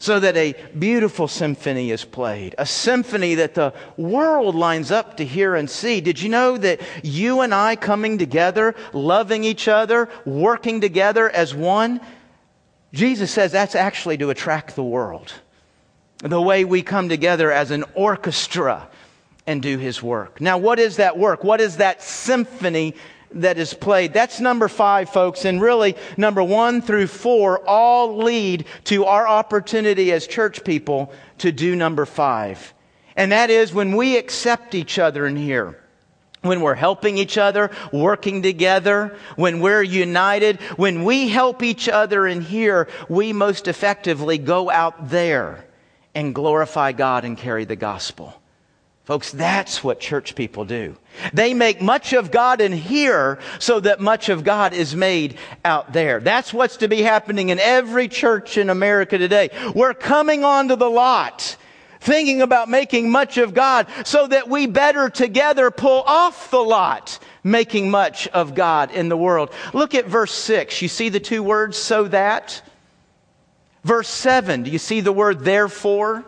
so 0.01 0.19
that 0.19 0.35
a 0.35 0.55
beautiful 0.79 1.27
symphony 1.27 1.91
is 1.91 2.03
played, 2.03 2.55
a 2.57 2.65
symphony 2.65 3.35
that 3.35 3.53
the 3.53 3.71
world 3.97 4.55
lines 4.55 4.89
up 4.89 5.17
to 5.17 5.23
hear 5.23 5.53
and 5.53 5.69
see. 5.69 6.01
Did 6.01 6.19
you 6.19 6.27
know 6.27 6.57
that 6.57 6.81
you 7.03 7.41
and 7.41 7.53
I 7.53 7.75
coming 7.75 8.17
together, 8.17 8.73
loving 8.93 9.43
each 9.43 9.67
other, 9.67 10.09
working 10.25 10.81
together 10.81 11.29
as 11.29 11.53
one, 11.53 12.01
Jesus 12.91 13.31
says 13.31 13.51
that's 13.51 13.75
actually 13.75 14.17
to 14.17 14.31
attract 14.31 14.75
the 14.75 14.83
world. 14.83 15.31
The 16.17 16.41
way 16.41 16.65
we 16.65 16.81
come 16.81 17.07
together 17.07 17.51
as 17.51 17.69
an 17.69 17.83
orchestra 17.93 18.89
and 19.45 19.61
do 19.61 19.77
his 19.77 20.01
work. 20.01 20.41
Now, 20.41 20.57
what 20.57 20.79
is 20.79 20.95
that 20.95 21.15
work? 21.15 21.43
What 21.43 21.61
is 21.61 21.77
that 21.77 22.01
symphony 22.01 22.95
that 23.33 23.57
is 23.57 23.73
played. 23.73 24.13
That's 24.13 24.39
number 24.39 24.67
five, 24.67 25.09
folks. 25.09 25.45
And 25.45 25.61
really, 25.61 25.95
number 26.17 26.43
one 26.43 26.81
through 26.81 27.07
four 27.07 27.59
all 27.67 28.17
lead 28.17 28.65
to 28.85 29.05
our 29.05 29.27
opportunity 29.27 30.11
as 30.11 30.27
church 30.27 30.63
people 30.63 31.13
to 31.39 31.51
do 31.51 31.75
number 31.75 32.05
five. 32.05 32.73
And 33.15 33.31
that 33.31 33.49
is 33.49 33.73
when 33.73 33.95
we 33.95 34.17
accept 34.17 34.75
each 34.75 34.99
other 34.99 35.25
in 35.25 35.35
here. 35.35 35.77
When 36.41 36.61
we're 36.61 36.73
helping 36.73 37.19
each 37.19 37.37
other, 37.37 37.69
working 37.93 38.41
together, 38.41 39.15
when 39.35 39.59
we're 39.59 39.83
united, 39.83 40.59
when 40.75 41.03
we 41.03 41.29
help 41.29 41.61
each 41.61 41.87
other 41.87 42.25
in 42.25 42.41
here, 42.41 42.87
we 43.07 43.31
most 43.31 43.67
effectively 43.67 44.39
go 44.39 44.71
out 44.71 45.09
there 45.09 45.63
and 46.15 46.33
glorify 46.33 46.93
God 46.93 47.25
and 47.25 47.37
carry 47.37 47.65
the 47.65 47.75
gospel. 47.75 48.40
Folks, 49.03 49.31
that's 49.31 49.83
what 49.83 49.99
church 49.99 50.35
people 50.35 50.63
do. 50.63 50.95
They 51.33 51.53
make 51.53 51.81
much 51.81 52.13
of 52.13 52.31
God 52.31 52.61
in 52.61 52.71
here 52.71 53.39
so 53.59 53.79
that 53.79 53.99
much 53.99 54.29
of 54.29 54.43
God 54.43 54.73
is 54.73 54.95
made 54.95 55.37
out 55.65 55.91
there. 55.91 56.19
That's 56.19 56.53
what's 56.53 56.77
to 56.77 56.87
be 56.87 57.01
happening 57.01 57.49
in 57.49 57.59
every 57.59 58.07
church 58.07 58.57
in 58.57 58.69
America 58.69 59.17
today. 59.17 59.49
We're 59.73 59.95
coming 59.95 60.43
onto 60.43 60.75
the 60.75 60.89
lot 60.89 61.57
thinking 61.99 62.41
about 62.41 62.67
making 62.69 63.09
much 63.09 63.37
of 63.37 63.53
God 63.53 63.87
so 64.05 64.27
that 64.27 64.49
we 64.49 64.67
better 64.67 65.09
together 65.09 65.71
pull 65.71 66.01
off 66.01 66.51
the 66.51 66.57
lot 66.57 67.19
making 67.43 67.89
much 67.89 68.27
of 68.29 68.55
God 68.55 68.91
in 68.91 69.09
the 69.09 69.17
world. 69.17 69.51
Look 69.73 69.95
at 69.95 70.05
verse 70.05 70.33
6. 70.33 70.81
You 70.81 70.87
see 70.87 71.09
the 71.09 71.19
two 71.19 71.43
words, 71.43 71.77
so 71.77 72.05
that? 72.05 72.61
Verse 73.83 74.09
7, 74.09 74.63
do 74.63 74.71
you 74.71 74.77
see 74.77 75.01
the 75.01 75.11
word 75.11 75.39
therefore? 75.39 76.25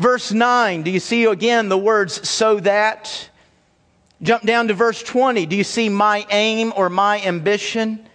Verse 0.00 0.32
9, 0.32 0.82
do 0.82 0.90
you 0.90 0.98
see 0.98 1.24
again 1.24 1.68
the 1.68 1.76
words 1.76 2.26
so 2.26 2.58
that? 2.60 3.28
Jump 4.22 4.44
down 4.44 4.68
to 4.68 4.74
verse 4.74 5.02
20. 5.02 5.44
Do 5.44 5.54
you 5.54 5.62
see 5.62 5.90
my 5.90 6.26
aim 6.30 6.72
or 6.74 6.88
my 6.88 7.20
ambition? 7.20 8.08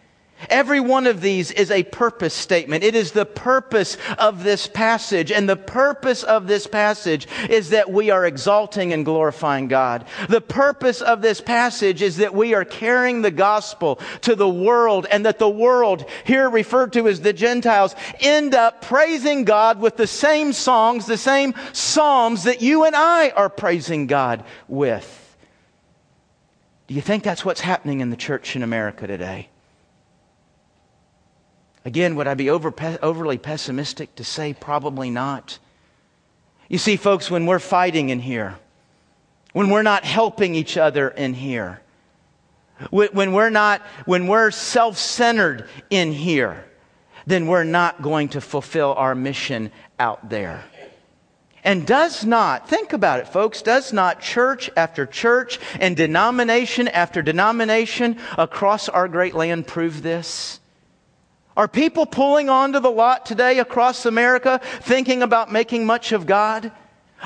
Every 0.49 0.79
one 0.79 1.07
of 1.07 1.21
these 1.21 1.51
is 1.51 1.71
a 1.71 1.83
purpose 1.83 2.33
statement. 2.33 2.83
It 2.83 2.95
is 2.95 3.11
the 3.11 3.25
purpose 3.25 3.97
of 4.17 4.43
this 4.43 4.67
passage. 4.67 5.31
And 5.31 5.47
the 5.47 5.55
purpose 5.55 6.23
of 6.23 6.47
this 6.47 6.67
passage 6.67 7.27
is 7.49 7.69
that 7.69 7.91
we 7.91 8.09
are 8.09 8.25
exalting 8.25 8.93
and 8.93 9.05
glorifying 9.05 9.67
God. 9.67 10.05
The 10.29 10.41
purpose 10.41 11.01
of 11.01 11.21
this 11.21 11.41
passage 11.41 12.01
is 12.01 12.17
that 12.17 12.33
we 12.33 12.53
are 12.53 12.65
carrying 12.65 13.21
the 13.21 13.31
gospel 13.31 13.99
to 14.21 14.35
the 14.35 14.49
world 14.49 15.07
and 15.09 15.25
that 15.25 15.39
the 15.39 15.49
world, 15.49 16.05
here 16.23 16.49
referred 16.49 16.93
to 16.93 17.07
as 17.07 17.21
the 17.21 17.33
Gentiles, 17.33 17.95
end 18.19 18.53
up 18.53 18.81
praising 18.81 19.43
God 19.45 19.79
with 19.79 19.97
the 19.97 20.07
same 20.07 20.53
songs, 20.53 21.05
the 21.05 21.17
same 21.17 21.53
psalms 21.73 22.43
that 22.43 22.61
you 22.61 22.85
and 22.85 22.95
I 22.95 23.29
are 23.29 23.49
praising 23.49 24.07
God 24.07 24.43
with. 24.67 25.21
Do 26.87 26.93
you 26.93 27.01
think 27.01 27.23
that's 27.23 27.43
what's 27.43 27.61
happening 27.61 28.01
in 28.01 28.11
the 28.11 28.17
church 28.17 28.55
in 28.55 28.61
America 28.61 29.07
today? 29.07 29.49
Again, 31.85 32.15
would 32.15 32.27
I 32.27 32.33
be 32.33 32.49
over, 32.49 32.73
overly 33.03 33.37
pessimistic 33.37 34.15
to 34.15 34.23
say 34.23 34.53
probably 34.53 35.11
not? 35.11 35.59
You 36.67 36.79
see, 36.79 36.97
folks, 36.97 37.29
when 37.29 37.45
we're 37.45 37.59
fighting 37.59 38.09
in 38.09 38.19
here, 38.19 38.57
when 39.53 39.69
we're 39.69 39.83
not 39.83 40.03
helping 40.03 40.55
each 40.55 40.77
other 40.77 41.09
in 41.09 41.35
here, 41.35 41.81
when 42.89 43.33
we're 43.33 43.51
not, 43.51 43.81
when 44.05 44.27
we're 44.27 44.49
self-centered 44.51 45.69
in 45.91 46.11
here, 46.11 46.65
then 47.27 47.47
we're 47.47 47.63
not 47.63 48.01
going 48.01 48.29
to 48.29 48.41
fulfill 48.41 48.93
our 48.95 49.13
mission 49.13 49.71
out 49.99 50.29
there. 50.29 50.63
And 51.63 51.87
does 51.87 52.25
not, 52.25 52.67
think 52.67 52.93
about 52.93 53.19
it, 53.19 53.27
folks, 53.27 53.61
does 53.61 53.93
not 53.93 54.21
church 54.21 54.69
after 54.75 55.05
church 55.05 55.59
and 55.79 55.95
denomination 55.95 56.87
after 56.87 57.21
denomination 57.21 58.17
across 58.37 58.89
our 58.89 59.07
great 59.07 59.35
land 59.35 59.67
prove 59.67 60.01
this? 60.03 60.59
Are 61.57 61.67
people 61.67 62.05
pulling 62.05 62.49
onto 62.49 62.79
the 62.79 62.91
lot 62.91 63.25
today 63.25 63.59
across 63.59 64.05
America 64.05 64.59
thinking 64.81 65.21
about 65.21 65.51
making 65.51 65.85
much 65.85 66.11
of 66.11 66.25
God? 66.25 66.71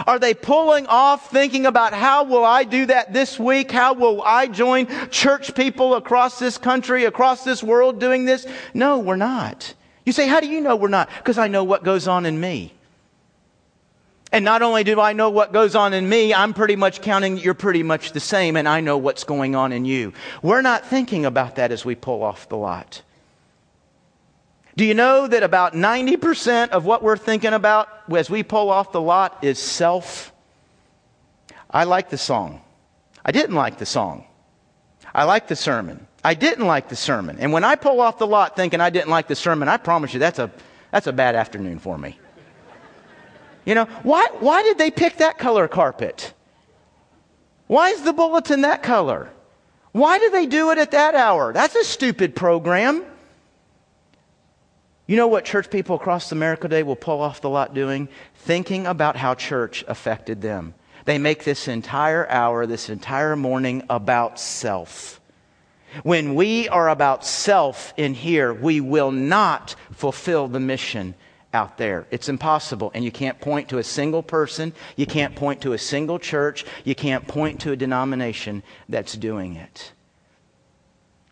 Are 0.05 0.19
they 0.19 0.33
pulling 0.33 0.85
off 0.87 1.31
thinking 1.31 1.65
about 1.65 1.93
how 1.93 2.23
will 2.23 2.45
I 2.45 2.63
do 2.63 2.85
that 2.85 3.11
this 3.11 3.39
week? 3.39 3.71
How 3.71 3.93
will 3.93 4.21
I 4.21 4.47
join 4.47 4.87
church 5.09 5.55
people 5.55 5.95
across 5.95 6.37
this 6.39 6.57
country, 6.57 7.05
across 7.05 7.43
this 7.43 7.63
world 7.63 7.99
doing 7.99 8.25
this? 8.25 8.45
No, 8.73 8.99
we're 8.99 9.15
not. 9.15 9.73
You 10.05 10.13
say, 10.13 10.27
how 10.27 10.39
do 10.39 10.47
you 10.47 10.61
know 10.61 10.75
we're 10.75 10.89
not? 10.89 11.09
Because 11.17 11.37
I 11.37 11.47
know 11.47 11.63
what 11.63 11.83
goes 11.83 12.07
on 12.07 12.25
in 12.25 12.39
me. 12.39 12.73
And 14.31 14.45
not 14.45 14.61
only 14.61 14.83
do 14.83 15.01
I 15.01 15.13
know 15.13 15.31
what 15.31 15.51
goes 15.51 15.75
on 15.75 15.93
in 15.93 16.07
me, 16.07 16.35
I'm 16.35 16.53
pretty 16.53 16.75
much 16.75 17.01
counting 17.01 17.37
you're 17.37 17.55
pretty 17.55 17.81
much 17.81 18.11
the 18.11 18.19
same 18.19 18.57
and 18.57 18.69
I 18.69 18.79
know 18.79 18.97
what's 18.97 19.23
going 19.23 19.55
on 19.55 19.71
in 19.71 19.85
you. 19.85 20.13
We're 20.43 20.61
not 20.61 20.85
thinking 20.85 21.25
about 21.25 21.55
that 21.55 21.71
as 21.71 21.83
we 21.83 21.95
pull 21.95 22.21
off 22.21 22.47
the 22.47 22.57
lot. 22.57 23.01
Do 24.79 24.85
you 24.85 24.93
know 24.93 25.27
that 25.27 25.43
about 25.43 25.73
90% 25.73 26.69
of 26.69 26.85
what 26.85 27.03
we're 27.03 27.17
thinking 27.17 27.51
about 27.51 27.89
as 28.15 28.29
we 28.29 28.43
pull 28.43 28.69
off 28.69 28.93
the 28.93 29.01
lot 29.01 29.39
is 29.41 29.59
self? 29.59 30.31
I 31.69 31.83
like 31.83 32.09
the 32.09 32.17
song. 32.17 32.61
I 33.25 33.33
didn't 33.33 33.57
like 33.57 33.77
the 33.77 33.85
song. 33.85 34.23
I 35.13 35.25
like 35.25 35.49
the 35.49 35.55
sermon. 35.57 36.07
I 36.23 36.33
didn't 36.33 36.65
like 36.65 36.87
the 36.87 36.95
sermon. 36.95 37.39
And 37.41 37.51
when 37.51 37.65
I 37.65 37.75
pull 37.75 37.99
off 37.99 38.19
the 38.19 38.25
lot 38.25 38.55
thinking 38.55 38.79
I 38.79 38.89
didn't 38.89 39.09
like 39.09 39.27
the 39.27 39.35
sermon, 39.35 39.67
I 39.67 39.75
promise 39.75 40.13
you 40.13 40.21
that's 40.21 40.39
a, 40.39 40.49
that's 40.91 41.07
a 41.07 41.11
bad 41.11 41.35
afternoon 41.35 41.79
for 41.79 41.97
me. 41.97 42.17
You 43.65 43.75
know, 43.75 43.83
why, 44.03 44.29
why 44.39 44.63
did 44.63 44.77
they 44.77 44.91
pick 44.91 45.17
that 45.17 45.37
color 45.37 45.67
carpet? 45.67 46.33
Why 47.67 47.89
is 47.89 48.03
the 48.03 48.13
bulletin 48.13 48.61
that 48.61 48.81
color? 48.81 49.29
Why 49.91 50.19
do 50.19 50.29
they 50.29 50.45
do 50.45 50.71
it 50.71 50.77
at 50.77 50.91
that 50.91 51.15
hour? 51.15 51.51
That's 51.51 51.75
a 51.75 51.83
stupid 51.83 52.33
program. 52.33 53.03
You 55.09 55.15
know 55.15 55.27
what 55.27 55.43
church 55.43 55.71
people 55.71 55.95
across 55.95 56.31
America 56.31 56.67
today 56.67 56.83
will 56.83 56.95
pull 56.95 57.19
off 57.21 57.41
the 57.41 57.49
lot 57.49 57.73
doing? 57.73 58.09
Thinking 58.35 58.85
about 58.85 59.15
how 59.15 59.33
church 59.33 59.83
affected 59.87 60.39
them. 60.39 60.75
They 61.05 61.17
make 61.17 61.43
this 61.43 61.67
entire 61.67 62.29
hour, 62.29 62.67
this 62.67 62.91
entire 62.91 63.35
morning 63.35 63.81
about 63.89 64.39
self. 64.39 65.19
When 66.03 66.35
we 66.35 66.69
are 66.69 66.89
about 66.89 67.25
self 67.25 67.91
in 67.97 68.13
here, 68.13 68.53
we 68.53 68.81
will 68.81 69.11
not 69.11 69.75
fulfill 69.93 70.47
the 70.47 70.59
mission 70.59 71.15
out 71.55 71.79
there. 71.79 72.05
It's 72.11 72.29
impossible. 72.29 72.91
And 72.93 73.03
you 73.03 73.11
can't 73.11 73.41
point 73.41 73.69
to 73.69 73.79
a 73.79 73.83
single 73.83 74.21
person, 74.21 74.73
you 74.95 75.07
can't 75.07 75.35
point 75.35 75.61
to 75.61 75.73
a 75.73 75.79
single 75.79 76.19
church, 76.19 76.65
you 76.83 76.93
can't 76.93 77.27
point 77.27 77.61
to 77.61 77.71
a 77.71 77.75
denomination 77.75 78.61
that's 78.87 79.15
doing 79.15 79.55
it. 79.55 79.91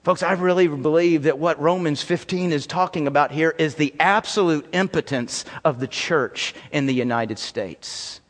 Folks, 0.08 0.24
I 0.24 0.32
really 0.32 0.70
believe 0.70 1.24
that 1.24 1.38
what 1.38 1.60
Romans 1.60 2.02
15 2.02 2.54
is 2.54 2.66
talking 2.66 3.08
about 3.08 3.30
here 3.30 3.54
is 3.58 3.76
the 3.76 3.94
absolute 4.00 4.66
impotence 4.72 5.44
of 5.66 5.82
the 5.82 5.88
church 5.88 6.56
in 6.72 6.86
the 6.86 6.94
United 6.94 7.38
States. 7.38 8.22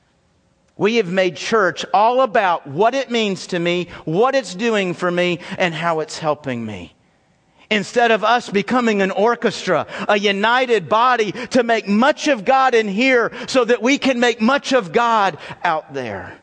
We 0.75 0.95
have 0.95 1.11
made 1.11 1.35
church 1.35 1.85
all 1.93 2.21
about 2.21 2.65
what 2.65 2.95
it 2.95 3.11
means 3.11 3.45
to 3.45 3.59
me, 3.59 3.89
what 4.05 4.33
it's 4.33 4.55
doing 4.55 4.95
for 4.95 5.11
me, 5.11 5.39
and 5.59 5.71
how 5.71 5.99
it's 5.99 6.17
helping 6.17 6.65
me. 6.65 6.95
Instead 7.69 8.09
of 8.09 8.23
us 8.23 8.49
becoming 8.49 9.03
an 9.03 9.11
orchestra, 9.11 9.85
a 10.09 10.17
united 10.17 10.89
body 10.89 11.31
to 11.31 11.61
make 11.61 11.87
much 11.87 12.27
of 12.27 12.43
God 12.43 12.73
in 12.73 12.87
here 12.87 13.31
so 13.45 13.63
that 13.63 13.83
we 13.83 13.99
can 13.99 14.19
make 14.19 14.41
much 14.41 14.73
of 14.73 14.91
God 14.91 15.37
out 15.63 15.93
there. 15.93 16.39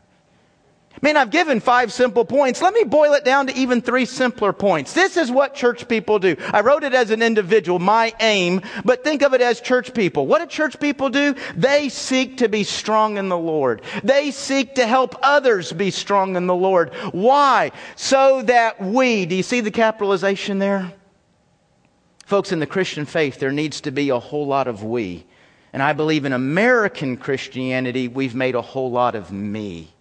Man, 1.03 1.17
I've 1.17 1.31
given 1.31 1.61
five 1.61 1.93
simple 1.93 2.25
points. 2.25 2.63
Let 2.63 2.73
me 2.73 2.85
boil 2.85 3.15
it 3.15 3.25
down 3.25 3.49
to 3.49 3.55
even 3.55 3.83
three 3.83 4.05
simpler 4.05 4.53
points. 4.53 4.93
This 4.93 5.17
is 5.17 5.31
what 5.31 5.55
church 5.55 5.89
people 5.89 6.19
do. 6.19 6.37
I 6.53 6.61
wrote 6.61 6.85
it 6.85 6.95
as 6.95 7.11
an 7.11 7.21
individual, 7.21 7.79
my 7.79 8.15
aim, 8.21 8.63
but 8.85 9.05
think 9.05 9.23
of 9.23 9.35
it 9.35 9.41
as 9.41 9.61
church 9.61 9.93
people. 9.93 10.27
What 10.27 10.39
do 10.39 10.47
church 10.47 10.79
people 10.79 11.11
do? 11.11 11.35
They 11.57 11.89
seek 11.89 12.39
to 12.39 12.49
be 12.49 12.65
strong 12.65 13.17
in 13.19 13.29
the 13.29 13.39
Lord. 13.39 13.83
They 14.03 14.31
seek 14.31 14.77
to 14.77 14.87
help 14.87 15.17
others 15.23 15.73
be 15.73 15.91
strong 15.91 16.37
in 16.37 16.47
the 16.47 16.55
Lord. 16.55 16.95
Why? 17.13 17.73
So 17.97 18.43
that 18.43 18.81
we, 18.81 19.27
do 19.27 19.35
you 19.35 19.43
see 19.43 19.61
the 19.61 19.71
capitalization 19.71 20.59
there? 20.59 20.93
Folks, 22.27 22.53
in 22.53 22.61
the 22.61 22.67
Christian 22.67 23.05
faith, 23.05 23.39
there 23.39 23.53
needs 23.53 23.83
to 23.83 23.91
be 23.91 24.11
a 24.11 24.19
whole 24.19 24.47
lot 24.47 24.67
of 24.67 24.83
we. 24.83 25.27
And 25.73 25.83
I 25.83 25.93
believe 25.93 26.25
in 26.25 26.33
American 26.33 27.17
Christianity, 27.17 28.09
we've 28.09 28.35
made 28.35 28.55
a 28.55 28.63
whole 28.63 28.91
lot 28.91 29.15
of 29.15 29.33
me. 29.33 29.94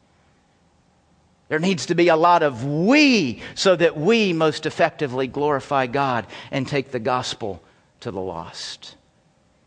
There 1.50 1.60
needs 1.60 1.88
to 1.88 1.96
be 1.96 2.08
a 2.08 2.16
lot 2.16 2.42
of 2.42 2.66
we 2.66 3.42
so 3.56 3.76
that 3.76 3.98
we 3.98 4.34
most 4.34 4.66
effectively 4.66 5.28
glorify 5.28 5.88
God 5.88 6.26
and 6.52 6.68
take 6.68 6.92
the 6.92 7.00
gospel 7.00 7.62
to 8.00 8.12
the 8.12 8.22
lost. 8.22 8.96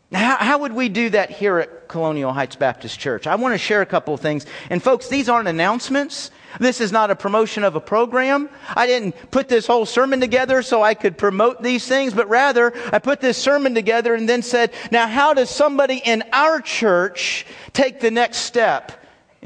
Now, 0.09 0.37
how, 0.37 0.59
would 0.59 0.71
we 0.71 0.87
do 0.87 1.09
that 1.09 1.31
here 1.31 1.59
at 1.59 1.89
Colonial 1.89 2.31
Heights 2.31 2.55
Baptist 2.55 2.97
Church? 2.97 3.27
I 3.27 3.35
want 3.35 3.53
to 3.53 3.57
share 3.57 3.81
a 3.81 3.85
couple 3.85 4.13
of 4.13 4.21
things. 4.21 4.45
And 4.69 4.81
folks, 4.81 5.09
these 5.09 5.27
aren't 5.27 5.49
announcements. 5.49 6.31
This 6.61 6.79
is 6.79 6.93
not 6.93 7.11
a 7.11 7.15
promotion 7.15 7.65
of 7.65 7.75
a 7.75 7.81
program. 7.81 8.49
I 8.73 8.87
didn't 8.87 9.31
put 9.31 9.49
this 9.49 9.67
whole 9.67 9.85
sermon 9.85 10.21
together 10.21 10.61
so 10.61 10.81
I 10.81 10.93
could 10.93 11.17
promote 11.17 11.61
these 11.61 11.85
things, 11.85 12.13
but 12.13 12.29
rather 12.29 12.73
I 12.93 12.99
put 12.99 13.19
this 13.19 13.37
sermon 13.37 13.75
together 13.75 14.15
and 14.15 14.29
then 14.29 14.43
said, 14.43 14.71
now 14.91 15.07
how 15.07 15.33
does 15.33 15.49
somebody 15.49 15.97
in 15.97 16.23
our 16.31 16.61
church 16.61 17.45
take 17.73 17.99
the 17.99 18.11
next 18.11 18.37
step 18.37 18.96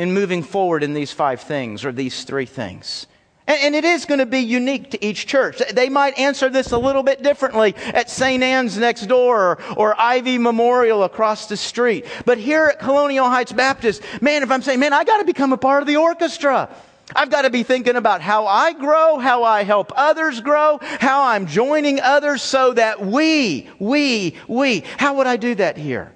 in 0.01 0.11
moving 0.11 0.41
forward 0.41 0.81
in 0.81 0.95
these 0.95 1.11
five 1.11 1.41
things 1.41 1.85
or 1.85 1.91
these 1.91 2.23
three 2.23 2.47
things. 2.47 3.05
And, 3.45 3.75
it 3.75 3.85
is 3.85 4.05
going 4.05 4.19
to 4.19 4.25
be 4.25 4.39
unique 4.39 4.89
to 4.91 5.05
each 5.05 5.27
church. 5.27 5.61
They 5.71 5.89
might 5.89 6.17
answer 6.17 6.49
this 6.49 6.71
a 6.71 6.77
little 6.77 7.03
bit 7.03 7.21
differently 7.21 7.75
at 7.93 8.09
St. 8.09 8.41
Anne's 8.41 8.79
next 8.79 9.05
door 9.05 9.59
or, 9.77 10.01
Ivy 10.01 10.39
Memorial 10.39 11.03
across 11.03 11.45
the 11.45 11.55
street. 11.55 12.05
But 12.25 12.39
here 12.39 12.65
at 12.65 12.79
Colonial 12.79 13.29
Heights 13.29 13.51
Baptist, 13.51 14.01
man, 14.21 14.41
if 14.41 14.49
I'm 14.49 14.63
saying, 14.63 14.79
man, 14.79 14.91
I 14.91 15.03
got 15.03 15.19
to 15.19 15.25
become 15.25 15.53
a 15.53 15.57
part 15.57 15.83
of 15.83 15.87
the 15.87 15.97
orchestra. 15.97 16.67
I've 17.15 17.29
got 17.29 17.43
to 17.43 17.51
be 17.51 17.61
thinking 17.61 17.95
about 17.95 18.21
how 18.21 18.47
I 18.47 18.73
grow, 18.73 19.19
how 19.19 19.43
I 19.43 19.63
help 19.63 19.91
others 19.95 20.41
grow, 20.41 20.79
how 20.81 21.25
I'm 21.25 21.45
joining 21.45 21.99
others 21.99 22.41
so 22.41 22.73
that 22.73 23.05
we, 23.05 23.69
we, 23.77 24.35
we, 24.47 24.83
how 24.97 25.17
would 25.17 25.27
I 25.27 25.37
do 25.37 25.53
that 25.55 25.77
here? 25.77 26.11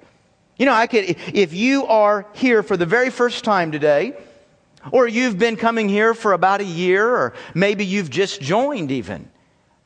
You 0.56 0.64
know, 0.66 0.72
I 0.72 0.86
could, 0.86 1.16
if 1.34 1.52
you 1.52 1.86
are 1.86 2.26
here 2.32 2.62
for 2.62 2.76
the 2.76 2.86
very 2.86 3.10
first 3.10 3.44
time 3.44 3.72
today, 3.72 4.14
or 4.90 5.06
you've 5.06 5.38
been 5.38 5.56
coming 5.56 5.88
here 5.88 6.14
for 6.14 6.32
about 6.32 6.60
a 6.60 6.64
year, 6.64 7.06
or 7.06 7.34
maybe 7.54 7.84
you've 7.84 8.10
just 8.10 8.40
joined 8.40 8.90
even. 8.90 9.30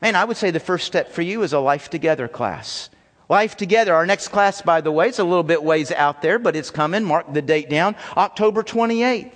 Man, 0.01 0.15
I 0.15 0.25
would 0.25 0.37
say 0.37 0.51
the 0.51 0.59
first 0.59 0.87
step 0.87 1.11
for 1.11 1.21
you 1.21 1.43
is 1.43 1.53
a 1.53 1.59
Life 1.59 1.89
Together 1.89 2.27
class. 2.27 2.89
Life 3.27 3.57
Together, 3.57 3.93
our 3.93 4.05
next 4.05 4.29
class, 4.29 4.61
by 4.61 4.81
the 4.81 4.91
way, 4.91 5.09
it's 5.09 5.19
a 5.19 5.23
little 5.23 5.43
bit 5.43 5.61
ways 5.61 5.91
out 5.91 6.21
there, 6.21 6.39
but 6.39 6.55
it's 6.55 6.71
coming. 6.71 7.03
Mark 7.03 7.33
the 7.33 7.41
date 7.41 7.69
down, 7.69 7.95
October 8.15 8.63
28th. 8.63 9.33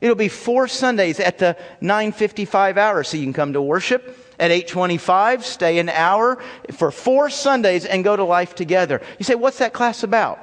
It'll 0.00 0.16
be 0.16 0.28
four 0.28 0.68
Sundays 0.68 1.20
at 1.20 1.38
the 1.38 1.56
9:55 1.80 2.76
hour, 2.76 3.04
so 3.04 3.16
you 3.16 3.22
can 3.22 3.32
come 3.32 3.52
to 3.52 3.62
worship 3.62 4.18
at 4.38 4.50
8:25, 4.50 5.44
stay 5.44 5.78
an 5.78 5.88
hour 5.88 6.42
for 6.72 6.90
four 6.90 7.30
Sundays, 7.30 7.84
and 7.84 8.02
go 8.02 8.16
to 8.16 8.24
Life 8.24 8.54
Together. 8.54 9.00
You 9.18 9.24
say, 9.24 9.36
what's 9.36 9.58
that 9.58 9.72
class 9.72 10.02
about? 10.02 10.40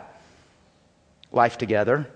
Life 1.32 1.58
Together. 1.58 2.08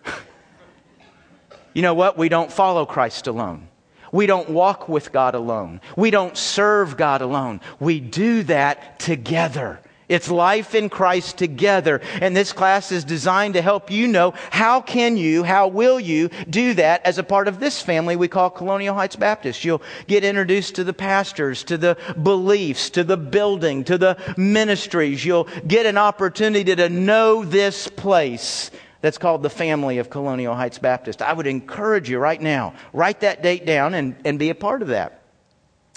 You 1.73 1.81
know 1.81 1.93
what? 1.93 2.17
We 2.17 2.29
don't 2.29 2.51
follow 2.51 2.85
Christ 2.85 3.27
alone. 3.27 3.67
We 4.11 4.27
don't 4.27 4.49
walk 4.49 4.87
with 4.87 5.11
God 5.11 5.33
alone. 5.33 5.81
We 5.97 6.11
don't 6.11 6.37
serve 6.37 6.97
God 6.97 7.21
alone. 7.21 7.61
We 7.79 7.99
do 7.99 8.43
that 8.43 8.99
together. 8.99 9.79
It's 10.07 10.29
life 10.29 10.75
in 10.75 10.89
Christ 10.89 11.37
together. 11.37 11.99
And 12.21 12.35
this 12.35 12.53
class 12.53 12.91
is 12.91 13.03
designed 13.03 13.55
to 13.55 13.61
help 13.63 13.89
you 13.89 14.07
know 14.07 14.35
how 14.51 14.81
can 14.81 15.17
you, 15.17 15.43
how 15.43 15.67
will 15.67 15.99
you 15.99 16.29
do 16.47 16.75
that 16.75 17.03
as 17.05 17.17
a 17.17 17.23
part 17.23 17.47
of 17.47 17.59
this 17.59 17.81
family 17.81 18.15
we 18.15 18.27
call 18.27 18.51
Colonial 18.51 18.93
Heights 18.93 19.15
Baptist. 19.15 19.63
You'll 19.63 19.81
get 20.05 20.23
introduced 20.23 20.75
to 20.75 20.83
the 20.83 20.93
pastors, 20.93 21.63
to 21.63 21.77
the 21.77 21.97
beliefs, 22.21 22.91
to 22.91 23.03
the 23.03 23.17
building, 23.17 23.83
to 23.85 23.97
the 23.97 24.17
ministries. 24.37 25.25
You'll 25.25 25.47
get 25.65 25.87
an 25.87 25.97
opportunity 25.97 26.75
to 26.75 26.89
know 26.89 27.43
this 27.43 27.87
place 27.87 28.69
that's 29.03 29.17
called 29.17 29.43
the 29.43 29.49
family 29.49 29.97
of 29.97 30.09
Colonial 30.09 30.55
Heights 30.55 30.79
Baptist. 30.79 31.21
I 31.21 31.33
would 31.33 31.45
encourage 31.45 32.09
you 32.09 32.19
right 32.19 32.41
now, 32.41 32.73
write 32.93 33.19
that 33.19 33.43
date 33.43 33.65
down 33.65 33.93
and, 33.93 34.15
and 34.23 34.39
be 34.39 34.49
a 34.49 34.55
part 34.55 34.81
of 34.81 34.87
that. 34.87 35.23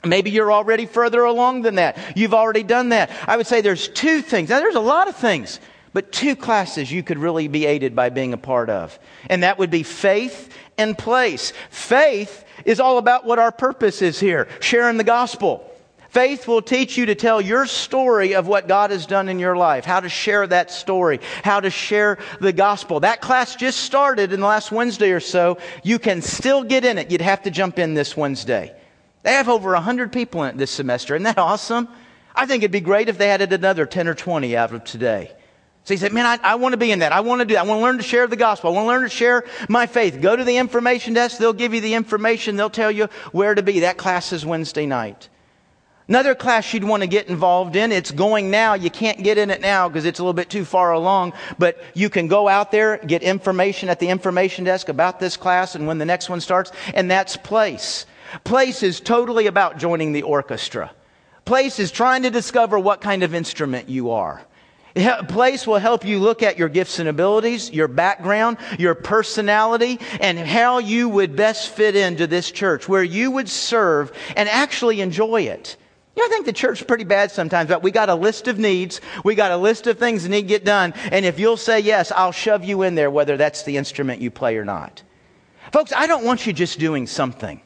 Maybe 0.05 0.33
you're 0.33 0.51
already 0.51 0.87
further 0.87 1.23
along 1.23 1.63
than 1.63 1.77
that. 1.77 2.17
You've 2.17 2.35
already 2.35 2.65
done 2.65 2.89
that. 2.89 3.13
I 3.29 3.37
would 3.37 3.47
say 3.47 3.61
there's 3.61 3.87
two 3.87 4.23
things. 4.23 4.49
Now, 4.49 4.59
there's 4.59 4.75
a 4.75 4.81
lot 4.81 5.07
of 5.07 5.15
things, 5.15 5.61
but 5.93 6.11
two 6.11 6.35
classes 6.35 6.91
you 6.91 7.05
could 7.05 7.19
really 7.19 7.47
be 7.47 7.65
aided 7.65 7.95
by 7.95 8.11
being 8.11 8.33
a 8.33 8.37
part 8.37 8.71
of. 8.71 8.99
And 9.31 9.45
that 9.45 9.57
would 9.57 9.71
be 9.71 9.85
faith 9.85 10.53
and 10.77 10.99
place. 10.99 11.53
Faith 11.71 12.45
is 12.65 12.81
all 12.81 12.99
about 12.99 13.25
what 13.25 13.39
our 13.39 13.53
purpose 13.53 14.03
is 14.03 14.19
here 14.19 14.49
sharing 14.59 14.97
the 14.97 15.05
gospel. 15.05 15.71
Faith 16.11 16.47
will 16.47 16.63
teach 16.63 16.97
you 16.97 17.07
to 17.07 17.15
tell 17.15 17.41
your 17.41 17.67
story 17.67 18.35
of 18.35 18.47
what 18.47 18.69
God 18.69 18.91
has 18.91 19.07
done 19.07 19.29
in 19.29 19.39
your 19.39 19.57
life, 19.57 19.85
how 19.85 20.01
to 20.01 20.09
share 20.09 20.47
that 20.47 20.71
story, 20.71 21.21
how 21.43 21.61
to 21.61 21.71
share 21.71 22.19
the 22.41 22.53
gospel. 22.53 23.01
That 23.01 23.21
class 23.21 23.57
just 23.57 23.81
started 23.81 24.33
in 24.33 24.41
the 24.41 24.47
last 24.47 24.71
Wednesday 24.71 25.11
or 25.11 25.21
so. 25.21 25.59
You 25.83 25.99
can 25.99 26.23
still 26.23 26.63
get 26.63 26.85
in 26.85 26.99
it. 26.99 27.11
You'd 27.11 27.21
have 27.21 27.43
to 27.43 27.51
jump 27.51 27.79
in 27.79 27.95
this 27.95 28.17
Wednesday. 28.17 28.75
They 29.23 29.33
have 29.33 29.49
over 29.49 29.73
100 29.73 30.13
people 30.13 30.45
in 30.45 30.51
it 30.51 30.57
this 30.59 30.71
semester. 30.71 31.17
Isn't 31.17 31.25
that 31.25 31.39
awesome? 31.39 31.89
I 32.35 32.47
think 32.47 32.63
it'd 32.63 32.71
be 32.71 32.81
great 32.81 33.09
if 33.09 33.19
they 33.19 33.31
added 33.31 33.53
another 33.53 33.87
10 33.87 34.07
or 34.07 34.15
20 34.15 34.57
out 34.57 34.73
of 34.73 34.85
today. 34.85 35.33
So 35.85 35.95
he 35.95 35.99
said, 35.99 36.13
Man, 36.13 36.27
I, 36.27 36.39
I 36.43 36.55
want 36.57 36.73
to 36.73 36.77
be 36.77 36.91
in 36.91 36.99
that. 36.99 37.13
I 37.13 37.21
want 37.21 37.41
to 37.41 37.45
do 37.45 37.55
that. 37.55 37.65
I 37.65 37.67
want 37.67 37.79
to 37.79 37.83
learn 37.83 37.97
to 37.99 38.03
share 38.03 38.27
the 38.27 38.37
gospel. 38.37 38.71
I 38.71 38.75
want 38.75 38.85
to 38.85 38.89
learn 38.89 39.03
to 39.03 39.09
share 39.09 39.45
my 39.69 39.87
faith. 39.87 40.21
Go 40.21 40.35
to 40.35 40.45
the 40.45 40.57
information 40.57 41.15
desk. 41.15 41.39
They'll 41.39 41.53
give 41.53 41.75
you 41.75 41.81
the 41.81 41.95
information. 41.95 42.57
They'll 42.57 42.71
tell 42.71 42.91
you 42.91 43.09
where 43.33 43.55
to 43.55 43.63
be. 43.63 43.81
That 43.81 43.97
class 43.97 44.33
is 44.33 44.45
Wednesday 44.45 44.85
night. 44.85 45.29
Another 46.09 46.37
class 46.37 46.73
you'd 46.73 46.85
want 46.85 47.03
to 47.03 47.09
get 47.09 47.27
involved 47.27 47.75
in, 47.75 47.91
it's 47.91 48.13
going 48.13 48.49
now. 48.49 48.75
You 48.75 48.91
can't 48.91 49.25
get 49.25 49.39
in 49.39 49.51
it 49.51 49.61
now 49.61 49.89
because 49.89 50.05
it's 50.05 50.21
a 50.21 50.23
little 50.23 50.35
bit 50.35 50.49
too 50.49 50.65
far 50.65 50.93
along, 50.93 51.33
but 51.59 51.83
you 51.95 52.09
can 52.09 52.29
go 52.29 52.47
out 52.47 52.71
there, 52.71 52.99
get 52.99 53.25
information 53.25 53.89
at 53.89 53.99
the 53.99 54.09
information 54.09 54.65
desk 54.65 54.89
about 54.89 55.19
this 55.19 55.37
class 55.37 55.75
and 55.75 55.85
when 55.89 55.99
the 55.99 56.05
next 56.05 56.31
one 56.31 56.41
starts, 56.41 56.71
and 56.95 57.11
that's 57.11 57.37
place. 57.37 58.07
Place 58.45 58.85
is 58.85 59.01
totally 59.01 59.49
about 59.49 59.79
joining 59.79 60.13
the 60.13 60.23
orchestra. 60.23 60.93
Place 61.45 61.81
is 61.81 61.91
trying 61.91 62.23
to 62.23 62.31
discover 62.31 62.79
what 62.79 63.01
kind 63.01 63.25
of 63.25 63.35
instrument 63.35 63.89
you 63.89 64.13
are. 64.13 64.45
Place 65.29 65.67
will 65.67 65.79
help 65.79 66.05
you 66.05 66.21
look 66.21 66.43
at 66.43 66.57
your 66.57 66.69
gifts 66.69 67.01
and 67.01 67.09
abilities, 67.09 67.71
your 67.73 67.89
background, 67.89 68.59
your 68.79 68.95
personality, 68.95 69.99
and 70.21 70.39
how 70.39 70.79
you 70.79 71.09
would 71.09 71.35
best 71.35 71.71
fit 71.71 71.97
into 71.97 72.29
this 72.29 72.51
church, 72.53 72.89
where 72.89 73.03
you 73.03 73.33
would 73.33 73.49
serve 73.49 74.13
and 74.37 74.49
actually 74.49 75.01
enjoy 75.01 75.43
it. 75.43 75.77
You 76.17 76.23
know, 76.23 76.27
I 76.27 76.31
think 76.31 76.47
the 76.47 76.53
church 76.55 76.81
is 76.81 76.87
pretty 76.87 77.05
bad 77.05 77.31
sometimes, 77.31 77.69
but 77.69 77.83
we 77.83 77.91
got 77.91 78.09
a 78.09 78.15
list 78.15 78.49
of 78.49 78.59
needs. 78.59 79.03
We 79.23 79.35
got 79.35 79.51
a 79.53 79.57
list 79.57 79.87
of 79.87 79.99
things 79.99 80.23
that 80.23 80.31
need 80.31 80.43
to 80.43 80.49
get 80.49 80.65
done. 80.65 80.95
And 81.13 81.27
if 81.27 81.39
you'll 81.39 81.59
say 81.59 81.81
yes, 81.81 82.11
I'll 82.11 82.33
shove 82.33 82.65
you 82.65 82.83
in 82.83 82.95
there, 82.95 83.11
whether 83.11 83.37
that's 83.37 83.65
the 83.65 83.77
instrument 83.77 84.23
you 84.23 84.31
play 84.31 84.57
or 84.57 84.65
not. 84.65 85.03
Folks, 85.73 85.93
I 85.95 86.07
don't 86.07 86.25
want 86.25 86.47
you 86.47 86.55
just 86.55 86.79
doing 86.79 87.07
something. 87.07 87.61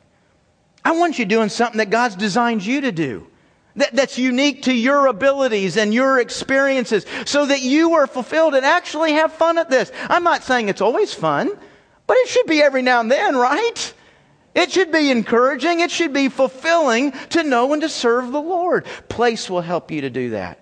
I 0.85 0.93
want 0.93 1.19
you 1.19 1.27
doing 1.27 1.49
something 1.49 1.79
that 1.79 1.91
God's 1.91 2.17
designed 2.17 2.65
you 2.65 2.81
to 2.81 2.91
do. 2.91 3.27
That, 3.77 3.95
that's 3.95 4.19
unique 4.19 4.63
to 4.63 4.75
your 4.75 5.07
abilities 5.07 5.77
and 5.77 5.95
your 5.95 6.19
experiences 6.19 7.07
so 7.27 7.47
that 7.47 7.61
you 7.61 7.95
are 7.95 8.09
fulfilled 8.09 8.55
and 8.55 8.67
actually 8.67 9.13
have 9.13 9.33
fun 9.33 9.59
at 9.59 9.71
this. 9.71 9.93
I'm 10.09 10.25
not 10.25 10.43
saying 10.43 10.69
it's 10.69 10.81
always 10.81 11.15
fun, 11.15 11.51
but 12.09 12.17
it 12.17 12.29
should 12.29 12.47
be 12.47 12.61
every 12.61 12.83
now 12.83 12.99
and 12.99 13.11
then, 13.11 13.37
right? 13.37 13.95
It 14.55 14.73
should 14.73 14.91
be 14.91 15.11
encouraging. 15.11 15.81
It 15.81 15.91
should 15.91 16.13
be 16.13 16.29
fulfilling 16.29 17.13
to 17.31 17.43
know 17.43 17.73
and 17.73 17.83
to 17.83 17.89
serve 17.89 18.33
the 18.33 18.43
Lord. 18.43 18.85
Place 19.09 19.49
will 19.49 19.61
help 19.61 19.91
you 19.91 20.01
to 20.03 20.11
do 20.11 20.31
that. 20.31 20.59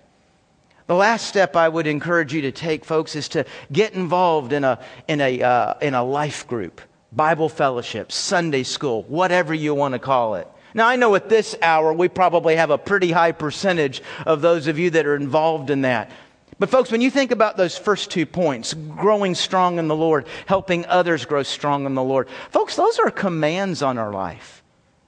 The 0.87 0.95
last 0.95 1.27
step 1.27 1.55
I 1.55 1.69
would 1.69 1.85
encourage 1.85 2.33
you 2.33 2.41
to 2.41 2.51
take, 2.51 2.83
folks, 2.83 3.15
is 3.15 3.29
to 3.29 3.45
get 3.71 3.93
involved 3.93 4.53
in 4.53 4.63
a, 4.63 4.79
in 5.07 5.21
a, 5.21 5.41
uh, 5.41 5.73
in 5.81 5.93
a 5.93 6.03
life 6.03 6.47
group, 6.47 6.81
Bible 7.11 7.49
fellowship, 7.49 8.11
Sunday 8.11 8.63
school, 8.63 9.03
whatever 9.03 9.53
you 9.53 9.75
want 9.75 9.93
to 9.93 9.99
call 9.99 10.35
it. 10.35 10.47
Now, 10.73 10.87
I 10.87 10.95
know 10.95 11.15
at 11.15 11.29
this 11.29 11.55
hour 11.61 11.93
we 11.93 12.07
probably 12.07 12.55
have 12.55 12.69
a 12.69 12.77
pretty 12.77 13.11
high 13.11 13.31
percentage 13.31 14.01
of 14.25 14.41
those 14.41 14.67
of 14.67 14.77
you 14.77 14.91
that 14.91 15.05
are 15.05 15.15
involved 15.15 15.69
in 15.69 15.81
that. 15.81 16.11
But, 16.59 16.69
folks, 16.69 16.91
when 16.91 16.99
you 16.99 17.09
think 17.09 17.31
about 17.31 17.55
those 17.55 17.77
first 17.77 18.11
two 18.11 18.25
points, 18.25 18.73
growing 18.73 19.33
strong 19.33 19.79
in 19.79 19.87
the 19.87 19.95
Lord, 19.95 20.27
helping 20.45 20.85
others 20.85 21.23
grow 21.23 21.41
strong 21.43 21.85
in 21.85 21.95
the 21.95 22.03
Lord, 22.03 22.27
folks, 22.51 22.75
those 22.75 22.99
are 22.99 23.09
commands 23.09 23.81
on 23.81 23.97
our 23.97 24.11
life. 24.11 24.61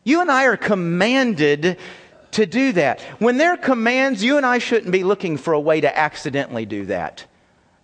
You 0.06 0.22
and 0.22 0.32
I 0.32 0.46
are 0.46 0.58
commanded 0.58 1.78
to 2.32 2.46
do 2.46 2.72
that. 2.72 3.02
When 3.20 3.38
they're 3.38 3.58
commands, 3.58 4.24
you 4.24 4.38
and 4.38 4.46
I 4.46 4.60
shouldn't 4.60 4.94
be 4.94 5.04
looking 5.04 5.36
for 5.36 5.54
a 5.54 5.60
way 5.60 5.82
to 5.82 5.98
accidentally 5.98 6.66
do 6.66 6.86
that. 6.86 7.26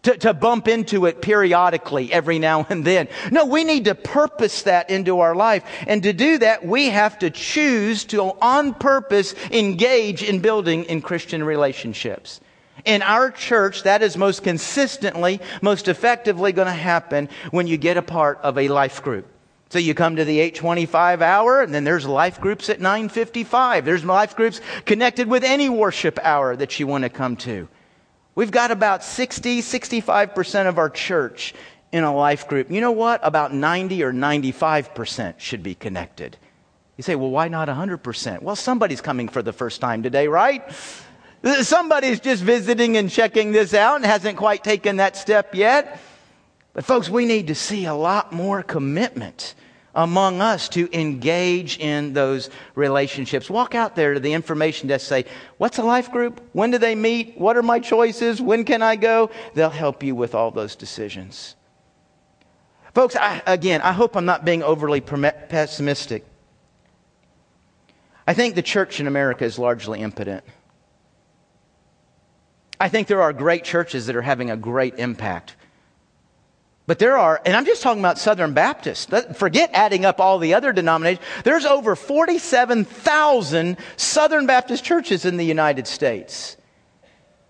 To, 0.04 0.18
to, 0.20 0.34
bump 0.34 0.70
into 0.70 1.06
it 1.06 1.22
periodically 1.22 2.14
every 2.14 2.40
now 2.40 2.66
and 2.70 2.86
then. 2.86 3.10
No, 3.30 3.46
we 3.46 3.66
need 3.66 3.86
to 3.86 3.96
purpose 3.96 4.62
that 4.62 4.90
into 4.90 5.20
our 5.20 5.36
life. 5.36 5.66
And 5.86 6.02
to 6.04 6.14
do 6.14 6.38
that, 6.38 6.66
we 6.66 6.86
have 6.86 7.20
to 7.20 7.30
choose 7.30 8.06
to, 8.06 8.22
on 8.42 8.74
purpose, 8.76 9.36
engage 9.52 10.24
in 10.24 10.40
building 10.40 10.86
in 10.86 11.02
Christian 11.02 11.44
relationships. 11.44 12.40
In 12.88 13.02
our 13.02 13.32
church, 13.32 13.84
that 13.84 14.02
is 14.02 14.16
most 14.16 14.44
consistently, 14.44 15.42
most 15.62 15.90
effectively 15.90 16.54
going 16.54 16.68
to 16.68 16.72
happen 16.72 17.28
when 17.52 17.68
you 17.68 17.76
get 17.76 17.98
a 17.98 18.02
part 18.02 18.40
of 18.44 18.58
a 18.58 18.70
life 18.70 19.04
group. 19.04 19.28
So 19.70 19.78
you 19.78 19.94
come 19.94 20.16
to 20.16 20.24
the 20.24 20.40
825 20.40 21.22
hour, 21.22 21.62
and 21.62 21.74
then 21.74 21.84
there's 21.84 22.06
life 22.06 22.40
groups 22.40 22.70
at 22.70 22.80
955. 22.80 23.84
There's 23.84 24.06
life 24.06 24.38
groups 24.38 24.62
connected 24.86 25.28
with 25.28 25.44
any 25.44 25.68
worship 25.68 26.18
hour 26.24 26.56
that 26.56 26.80
you 26.80 26.88
want 26.88 27.04
to 27.04 27.10
come 27.10 27.36
to. 27.38 27.68
We've 28.36 28.52
got 28.52 28.72
about 28.72 29.04
60, 29.04 29.62
65% 29.62 30.70
of 30.70 30.78
our 30.78 30.90
church 30.90 31.54
in 31.92 32.06
a 32.06 32.16
life 32.16 32.48
group. 32.48 32.72
You 32.72 32.80
know 32.80 32.94
what? 32.94 33.20
About 33.22 33.54
90 33.54 34.02
or 34.02 34.14
95% 34.14 35.40
should 35.40 35.62
be 35.62 35.76
connected. 35.76 36.38
You 36.96 37.04
say, 37.04 37.16
well, 37.16 37.32
why 37.32 37.50
not 37.50 37.68
100%? 37.68 38.42
Well, 38.42 38.56
somebody's 38.56 39.02
coming 39.02 39.28
for 39.28 39.42
the 39.42 39.52
first 39.52 39.82
time 39.82 40.04
today, 40.04 40.30
right? 40.30 40.64
Somebody's 41.62 42.20
just 42.20 42.44
visiting 42.44 42.98
and 42.98 43.10
checking 43.10 43.52
this 43.52 43.74
out 43.74 43.98
and 43.98 44.06
hasn't 44.06 44.38
quite 44.38 44.64
taken 44.64 44.98
that 44.98 45.16
step 45.16 45.54
yet. 45.54 46.00
But, 46.74 46.86
folks, 46.86 47.10
we 47.10 47.26
need 47.26 47.48
to 47.48 47.56
see 47.56 47.86
a 47.86 47.94
lot 47.94 48.34
more 48.34 48.64
commitment 48.64 49.56
among 49.98 50.42
us 50.42 50.70
to 50.70 50.88
engage 50.98 51.80
in 51.80 52.14
those 52.14 52.52
relationships. 52.76 53.50
Walk 53.50 53.74
out 53.74 53.96
there 53.96 54.14
to 54.14 54.20
the 54.20 54.34
information 54.34 54.88
desk, 54.88 55.08
say, 55.08 55.26
What's 55.58 55.80
a 55.80 55.84
life 55.84 56.12
group? 56.12 56.40
When 56.54 56.70
do 56.70 56.78
they 56.78 56.94
meet? 56.94 57.38
What 57.38 57.58
are 57.58 57.64
my 57.64 57.80
choices? 57.80 58.40
When 58.40 58.64
can 58.64 58.84
I 58.84 58.96
go? 58.96 59.32
They'll 59.56 59.72
help 59.72 60.04
you 60.04 60.14
with 60.14 60.36
all 60.36 60.52
those 60.52 60.76
decisions. 60.76 61.56
Folks, 62.94 63.16
I, 63.16 63.42
again, 63.48 63.82
I 63.82 63.92
hope 63.92 64.16
I'm 64.16 64.26
not 64.26 64.46
being 64.46 64.62
overly 64.62 65.02
pessimistic. 65.02 66.26
I 68.28 68.34
think 68.34 68.56
the 68.56 68.62
church 68.62 69.00
in 69.00 69.08
America 69.08 69.46
is 69.46 69.58
largely 69.58 70.02
impotent. 70.02 70.44
I 72.80 72.90
think 72.90 73.08
there 73.08 73.22
are 73.22 73.34
great 73.34 73.64
churches 73.64 74.06
that 74.06 74.16
are 74.16 74.22
having 74.22 74.52
a 74.52 74.58
great 74.58 75.00
impact. 75.00 75.56
But 76.86 77.00
there 77.00 77.18
are, 77.18 77.42
and 77.46 77.56
I'm 77.56 77.66
just 77.66 77.82
talking 77.82 78.00
about 78.00 78.18
Southern 78.18 78.54
Baptists. 78.54 79.08
Forget 79.38 79.72
adding 79.74 80.06
up 80.06 80.22
all 80.22 80.40
the 80.40 80.54
other 80.54 80.72
denominations. 80.72 81.26
There's 81.44 81.66
over 81.66 81.98
47,000 81.98 83.78
Southern 83.98 84.46
Baptist 84.46 84.86
churches 84.86 85.26
in 85.26 85.36
the 85.36 85.46
United 85.46 85.86
States. 85.86 86.56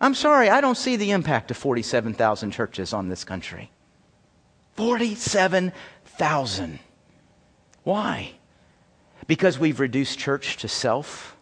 I'm 0.01 0.15
sorry, 0.15 0.49
I 0.49 0.59
don't 0.59 0.77
see 0.77 0.95
the 0.95 1.11
impact 1.11 1.51
of 1.51 1.57
47,000 1.57 2.51
churches 2.51 2.93
on 2.93 3.09
this 3.09 3.23
country. 3.23 3.69
47,000. 4.75 6.79
Why? 7.83 8.31
Because 9.27 9.59
we've 9.59 9.79
reduced 9.79 10.17
church 10.17 10.57
to 10.57 10.67
self. 10.67 11.37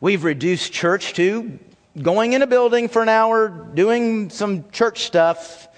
We've 0.00 0.24
reduced 0.24 0.72
church 0.72 1.14
to 1.14 1.58
going 2.00 2.32
in 2.32 2.42
a 2.42 2.46
building 2.46 2.88
for 2.88 3.02
an 3.02 3.08
hour, 3.08 3.48
doing 3.48 4.30
some 4.30 4.70
church 4.70 5.04
stuff, 5.04 5.68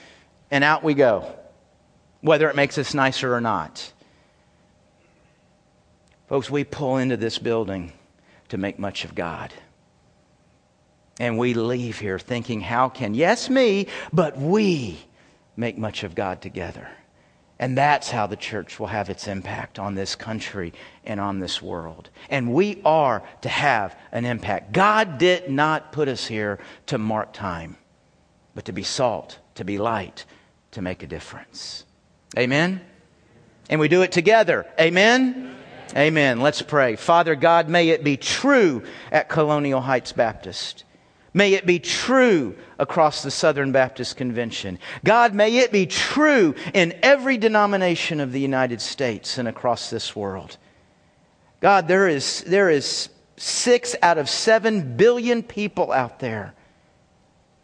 and 0.51 0.63
out 0.65 0.83
we 0.83 0.95
go, 0.95 1.31
whether 2.21 2.49
it 2.51 2.57
makes 2.57 2.79
us 2.79 2.95
nicer 2.95 3.35
or 3.35 3.41
not. 3.41 3.93
Folks, 6.29 6.51
we 6.51 6.65
pull 6.65 6.97
into 6.97 7.17
this 7.17 7.39
building 7.39 7.93
to 8.49 8.57
make 8.57 8.79
much 8.79 9.05
of 9.05 9.15
God. 9.15 9.53
And 11.21 11.39
we 11.39 11.55
leave 11.55 11.99
here 11.99 12.19
thinking, 12.19 12.61
how 12.61 12.89
can, 12.89 13.15
yes, 13.15 13.51
me, 13.51 13.87
but 14.13 14.39
we 14.39 14.99
make 15.57 15.77
much 15.77 16.05
of 16.05 16.15
God 16.15 16.41
together. 16.41 16.89
And 17.63 17.79
that's 17.79 18.11
how 18.11 18.27
the 18.27 18.35
church 18.35 18.81
will 18.81 18.89
have 18.89 19.09
its 19.09 19.29
impact 19.29 19.79
on 19.79 19.95
this 19.95 20.17
country 20.17 20.73
and 21.05 21.21
on 21.21 21.39
this 21.39 21.63
world. 21.63 22.11
And 22.29 22.53
we 22.53 22.83
are 22.85 23.23
to 23.43 23.49
have 23.49 23.97
an 24.11 24.25
impact. 24.25 24.73
God 24.73 25.17
did 25.17 25.49
not 25.49 25.93
put 25.93 26.09
us 26.09 26.27
here 26.27 26.59
to 26.87 26.99
mark 26.99 27.33
time, 27.33 27.77
but 28.57 28.65
to 28.65 28.73
be 28.73 28.83
salt, 28.83 29.39
to 29.55 29.65
be 29.65 29.79
light, 29.79 30.25
to 30.73 30.83
make 30.83 31.05
a 31.05 31.07
difference. 31.07 31.85
Amen? 32.37 32.81
And 33.71 33.79
we 33.79 33.87
do 33.87 34.03
it 34.03 34.11
together. 34.11 34.67
Amen? 34.81 35.21
Amen. 35.33 35.57
Amen. 35.97 36.41
Let's 36.41 36.63
pray. 36.63 36.97
Father 36.97 37.37
God, 37.37 37.69
may 37.69 37.91
it 37.91 38.03
be 38.03 38.17
true 38.17 38.83
at 39.13 39.29
Colonial 39.29 39.83
Heights 39.83 40.11
Baptist. 40.11 40.83
May 41.35 41.55
it 41.55 41.65
be 41.65 41.79
true 41.79 42.57
across 42.79 43.23
the 43.23 43.31
Southern 43.31 43.73
Baptist 43.73 44.17
Convention. 44.17 44.79
God, 45.03 45.35
may 45.35 45.57
it 45.59 45.73
be 45.73 45.87
true 45.87 46.55
in 46.75 46.99
every 47.03 47.39
denomination 47.39 48.21
of 48.21 48.33
the 48.33 48.41
United 48.41 48.81
States 48.81 49.39
and 49.39 49.49
across 49.49 49.89
this 49.89 50.15
world. 50.15 50.59
God, 51.61 51.89
there 51.89 52.07
is, 52.07 52.43
there 52.43 52.69
is 52.69 53.09
six 53.37 53.97
out 54.03 54.19
of 54.19 54.29
seven 54.29 54.97
billion 54.97 55.43
people 55.43 55.91
out 55.91 56.19
there 56.19 56.55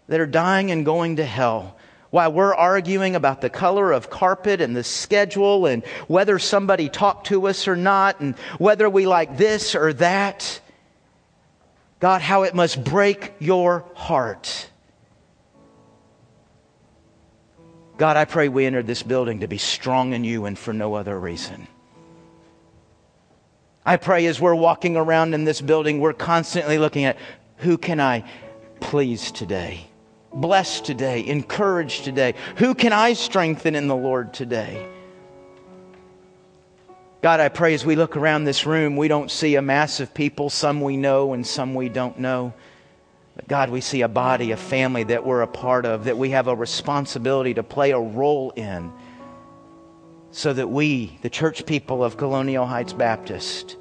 that 0.08 0.20
are 0.20 0.26
dying 0.26 0.70
and 0.70 0.84
going 0.84 1.16
to 1.16 1.24
hell 1.24 1.76
while 2.10 2.32
we're 2.32 2.54
arguing 2.54 3.14
about 3.14 3.42
the 3.42 3.50
color 3.50 3.92
of 3.92 4.08
carpet 4.08 4.62
and 4.62 4.74
the 4.74 4.84
schedule 4.84 5.66
and 5.66 5.84
whether 6.06 6.38
somebody 6.38 6.88
talked 6.88 7.26
to 7.26 7.46
us 7.46 7.68
or 7.68 7.76
not 7.76 8.20
and 8.20 8.34
whether 8.58 8.88
we 8.88 9.06
like 9.06 9.36
this 9.36 9.74
or 9.74 9.92
that. 9.92 10.60
God, 12.00 12.20
how 12.20 12.44
it 12.44 12.54
must 12.54 12.82
break 12.84 13.32
your 13.38 13.84
heart. 13.94 14.70
God, 17.96 18.16
I 18.16 18.24
pray 18.24 18.48
we 18.48 18.64
entered 18.66 18.86
this 18.86 19.02
building 19.02 19.40
to 19.40 19.48
be 19.48 19.58
strong 19.58 20.12
in 20.12 20.22
you 20.22 20.44
and 20.44 20.56
for 20.56 20.72
no 20.72 20.94
other 20.94 21.18
reason. 21.18 21.66
I 23.84 23.96
pray 23.96 24.26
as 24.26 24.40
we're 24.40 24.54
walking 24.54 24.96
around 24.96 25.34
in 25.34 25.44
this 25.44 25.60
building, 25.60 25.98
we're 25.98 26.12
constantly 26.12 26.78
looking 26.78 27.04
at 27.04 27.16
who 27.56 27.76
can 27.76 28.00
I 28.00 28.22
please 28.80 29.32
today, 29.32 29.88
bless 30.32 30.80
today, 30.80 31.26
encourage 31.26 32.02
today? 32.02 32.34
Who 32.56 32.74
can 32.74 32.92
I 32.92 33.14
strengthen 33.14 33.74
in 33.74 33.88
the 33.88 33.96
Lord 33.96 34.32
today? 34.32 34.86
God, 37.20 37.40
I 37.40 37.48
pray 37.48 37.74
as 37.74 37.84
we 37.84 37.96
look 37.96 38.16
around 38.16 38.44
this 38.44 38.64
room, 38.64 38.96
we 38.96 39.08
don't 39.08 39.28
see 39.28 39.56
a 39.56 39.62
mass 39.62 39.98
of 39.98 40.14
people, 40.14 40.50
some 40.50 40.80
we 40.80 40.96
know 40.96 41.32
and 41.32 41.44
some 41.44 41.74
we 41.74 41.88
don't 41.88 42.20
know. 42.20 42.54
But 43.34 43.48
God, 43.48 43.70
we 43.70 43.80
see 43.80 44.02
a 44.02 44.08
body, 44.08 44.52
a 44.52 44.56
family 44.56 45.02
that 45.02 45.26
we're 45.26 45.42
a 45.42 45.48
part 45.48 45.84
of, 45.84 46.04
that 46.04 46.16
we 46.16 46.30
have 46.30 46.46
a 46.46 46.54
responsibility 46.54 47.54
to 47.54 47.64
play 47.64 47.90
a 47.90 47.98
role 47.98 48.50
in, 48.50 48.92
so 50.30 50.52
that 50.52 50.68
we, 50.68 51.18
the 51.22 51.30
church 51.30 51.66
people 51.66 52.04
of 52.04 52.16
Colonial 52.16 52.66
Heights 52.66 52.92
Baptist, 52.92 53.76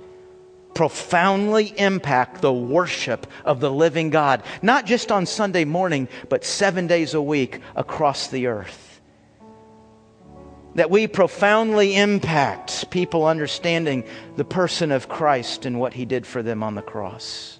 profoundly 0.73 1.75
impact 1.77 2.41
the 2.41 2.53
worship 2.53 3.27
of 3.45 3.59
the 3.59 3.69
living 3.69 4.09
God, 4.09 4.41
not 4.63 4.87
just 4.87 5.11
on 5.11 5.27
Sunday 5.27 5.63
morning, 5.63 6.07
but 6.27 6.43
seven 6.43 6.87
days 6.87 7.13
a 7.13 7.21
week 7.21 7.61
across 7.75 8.29
the 8.29 8.47
earth 8.47 8.86
that 10.77 10.91
we 10.91 11.07
profoundly 11.07 11.95
impact 11.95 12.91
people 12.91 13.25
understanding 13.25 14.03
the 14.35 14.45
person 14.45 14.91
of 14.91 15.09
Christ 15.09 15.65
and 15.65 15.79
what 15.79 15.95
he 15.95 16.05
did 16.05 16.25
for 16.25 16.43
them 16.43 16.61
on 16.61 16.75
the 16.75 16.83
cross. 16.83 17.59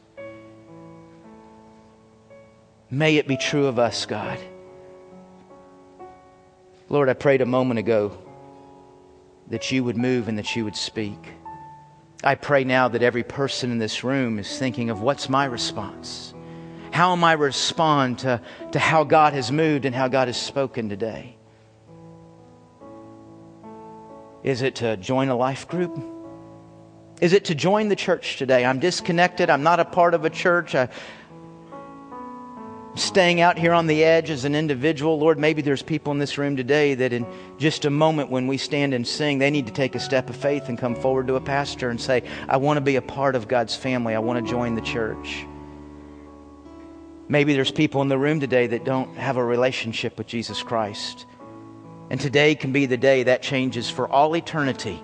May 2.92 3.18
it 3.18 3.28
be 3.28 3.36
true 3.36 3.66
of 3.66 3.80
us, 3.80 4.06
God. 4.06 4.38
Lord, 6.90 7.10
I 7.10 7.14
prayed 7.14 7.42
a 7.42 7.46
moment 7.48 7.80
ago 7.80 8.16
that 9.48 9.72
you 9.72 9.84
would 9.84 9.98
move 9.98 10.28
and 10.28 10.38
that 10.38 10.56
you 10.56 10.64
would 10.64 10.76
speak. 10.76 11.18
I 12.24 12.36
pray 12.36 12.66
now 12.66 12.88
that 12.90 13.02
every 13.02 13.24
person 13.24 13.72
in 13.72 13.80
this 13.80 14.04
room 14.04 14.38
is 14.38 14.60
thinking 14.60 14.92
of 14.92 15.02
what's 15.02 15.28
my 15.28 15.46
response? 15.46 16.36
How 16.92 17.14
am 17.14 17.24
I 17.24 17.34
respond 17.34 18.20
to, 18.20 18.42
to 18.74 18.80
how 18.80 19.04
God 19.04 19.34
has 19.34 19.52
moved 19.52 19.86
and 19.86 19.96
how 19.96 20.08
God 20.08 20.28
has 20.28 20.38
spoken 20.38 20.88
today? 20.88 21.37
Is 24.48 24.62
it 24.62 24.76
to 24.76 24.96
join 24.96 25.28
a 25.28 25.36
life 25.36 25.68
group? 25.68 26.02
Is 27.20 27.34
it 27.34 27.44
to 27.46 27.56
join 27.56 27.90
the 27.90 27.98
church 27.98 28.38
today? 28.38 28.64
I'm 28.64 28.80
disconnected. 28.80 29.50
I'm 29.50 29.62
not 29.62 29.82
a 29.82 29.84
part 29.84 30.14
of 30.14 30.24
a 30.24 30.30
church. 30.30 30.74
I'm 30.74 30.88
staying 32.96 33.42
out 33.42 33.58
here 33.60 33.74
on 33.74 33.88
the 33.88 34.06
edge 34.06 34.30
as 34.30 34.46
an 34.46 34.56
individual. 34.56 35.20
Lord, 35.20 35.38
maybe 35.38 35.62
there's 35.62 35.82
people 35.82 36.14
in 36.14 36.20
this 36.20 36.38
room 36.38 36.56
today 36.56 36.94
that 36.94 37.12
in 37.12 37.28
just 37.58 37.84
a 37.84 37.90
moment 37.90 38.30
when 38.30 38.48
we 38.48 38.56
stand 38.56 38.94
and 38.94 39.06
sing, 39.06 39.38
they 39.38 39.50
need 39.50 39.68
to 39.68 39.74
take 39.74 39.96
a 39.96 40.00
step 40.00 40.30
of 40.30 40.38
faith 40.38 40.70
and 40.70 40.78
come 40.78 40.96
forward 40.96 41.28
to 41.28 41.36
a 41.36 41.42
pastor 41.42 41.90
and 41.90 42.00
say, 42.00 42.24
I 42.48 42.56
want 42.56 42.78
to 42.78 42.82
be 42.82 42.96
a 42.96 43.02
part 43.02 43.36
of 43.36 43.50
God's 43.50 43.76
family. 43.76 44.16
I 44.16 44.20
want 44.20 44.46
to 44.46 44.50
join 44.50 44.76
the 44.76 44.82
church. 44.82 45.46
Maybe 47.28 47.54
there's 47.54 47.70
people 47.70 48.02
in 48.02 48.08
the 48.08 48.18
room 48.18 48.40
today 48.40 48.68
that 48.68 48.86
don't 48.86 49.14
have 49.18 49.36
a 49.36 49.44
relationship 49.44 50.18
with 50.18 50.28
Jesus 50.28 50.64
Christ. 50.64 51.26
And 52.10 52.20
today 52.20 52.56
can 52.56 52.72
be 52.72 52.86
the 52.86 52.98
day 52.98 53.24
that 53.24 53.42
changes 53.42 53.90
for 53.90 54.08
all 54.08 54.36
eternity. 54.36 55.04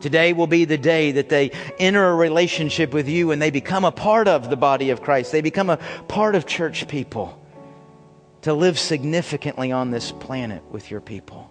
Today 0.00 0.32
will 0.32 0.46
be 0.46 0.64
the 0.64 0.78
day 0.78 1.12
that 1.12 1.28
they 1.28 1.50
enter 1.78 2.08
a 2.08 2.14
relationship 2.14 2.94
with 2.94 3.08
you 3.08 3.32
and 3.32 3.42
they 3.42 3.50
become 3.50 3.84
a 3.84 3.92
part 3.92 4.28
of 4.28 4.48
the 4.48 4.56
body 4.56 4.90
of 4.90 5.02
Christ. 5.02 5.30
They 5.30 5.42
become 5.42 5.68
a 5.68 5.76
part 6.08 6.34
of 6.34 6.46
church 6.46 6.88
people 6.88 7.38
to 8.42 8.54
live 8.54 8.78
significantly 8.78 9.72
on 9.72 9.90
this 9.90 10.12
planet 10.12 10.62
with 10.70 10.90
your 10.90 11.00
people. 11.00 11.50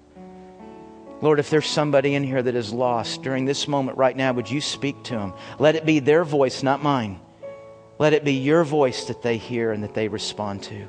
Lord, 1.22 1.40
if 1.40 1.50
there's 1.50 1.68
somebody 1.68 2.16
in 2.16 2.24
here 2.24 2.42
that 2.42 2.56
is 2.56 2.72
lost 2.72 3.22
during 3.22 3.46
this 3.46 3.68
moment 3.68 3.98
right 3.98 4.16
now, 4.16 4.32
would 4.34 4.50
you 4.50 4.62
speak 4.62 5.04
to 5.04 5.16
them? 5.16 5.34
Let 5.60 5.76
it 5.76 5.86
be 5.86 6.00
their 6.00 6.24
voice, 6.24 6.64
not 6.64 6.82
mine. 6.82 7.20
Let 8.00 8.14
it 8.14 8.24
be 8.24 8.34
your 8.34 8.64
voice 8.64 9.06
that 9.06 9.22
they 9.22 9.38
hear 9.38 9.74
and 9.74 9.84
that 9.84 9.94
they 9.94 10.08
respond 10.08 10.64
to. 10.64 10.88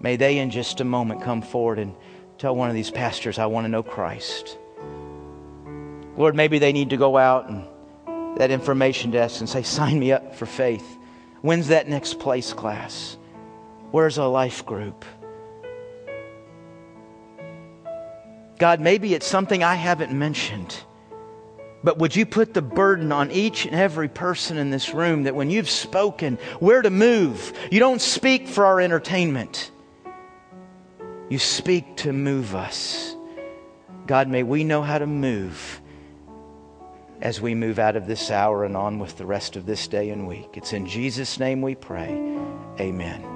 May 0.00 0.16
they, 0.16 0.38
in 0.38 0.50
just 0.50 0.80
a 0.80 0.84
moment, 0.84 1.22
come 1.22 1.40
forward 1.40 1.78
and 1.78 1.94
Tell 2.38 2.54
one 2.54 2.68
of 2.68 2.74
these 2.74 2.90
pastors, 2.90 3.38
I 3.38 3.46
want 3.46 3.64
to 3.64 3.68
know 3.68 3.82
Christ. 3.82 4.58
Lord, 6.16 6.34
maybe 6.34 6.58
they 6.58 6.72
need 6.72 6.90
to 6.90 6.96
go 6.96 7.16
out 7.16 7.48
and 7.48 7.66
that 8.38 8.50
information 8.50 9.10
desk 9.10 9.40
and 9.40 9.48
say, 9.48 9.62
sign 9.62 9.98
me 9.98 10.12
up 10.12 10.34
for 10.34 10.44
faith. 10.44 10.98
When's 11.40 11.68
that 11.68 11.88
next 11.88 12.18
place 12.18 12.52
class? 12.52 13.16
Where's 13.90 14.18
a 14.18 14.24
life 14.24 14.66
group? 14.66 15.04
God, 18.58 18.80
maybe 18.80 19.14
it's 19.14 19.26
something 19.26 19.62
I 19.62 19.74
haven't 19.74 20.12
mentioned. 20.12 20.76
But 21.82 21.98
would 21.98 22.16
you 22.16 22.26
put 22.26 22.52
the 22.52 22.62
burden 22.62 23.12
on 23.12 23.30
each 23.30 23.64
and 23.64 23.74
every 23.74 24.08
person 24.08 24.58
in 24.58 24.70
this 24.70 24.92
room 24.92 25.24
that 25.24 25.34
when 25.34 25.50
you've 25.50 25.70
spoken, 25.70 26.36
where 26.58 26.82
to 26.82 26.90
move? 26.90 27.52
You 27.70 27.80
don't 27.80 28.00
speak 28.00 28.48
for 28.48 28.66
our 28.66 28.80
entertainment. 28.80 29.70
You 31.28 31.38
speak 31.38 31.96
to 31.98 32.12
move 32.12 32.54
us. 32.54 33.16
God, 34.06 34.28
may 34.28 34.42
we 34.42 34.62
know 34.62 34.82
how 34.82 34.98
to 34.98 35.06
move 35.06 35.80
as 37.20 37.40
we 37.40 37.54
move 37.54 37.78
out 37.78 37.96
of 37.96 38.06
this 38.06 38.30
hour 38.30 38.64
and 38.64 38.76
on 38.76 38.98
with 38.98 39.16
the 39.18 39.26
rest 39.26 39.56
of 39.56 39.66
this 39.66 39.88
day 39.88 40.10
and 40.10 40.28
week. 40.28 40.50
It's 40.54 40.72
in 40.72 40.86
Jesus' 40.86 41.40
name 41.40 41.62
we 41.62 41.74
pray. 41.74 42.10
Amen. 42.78 43.35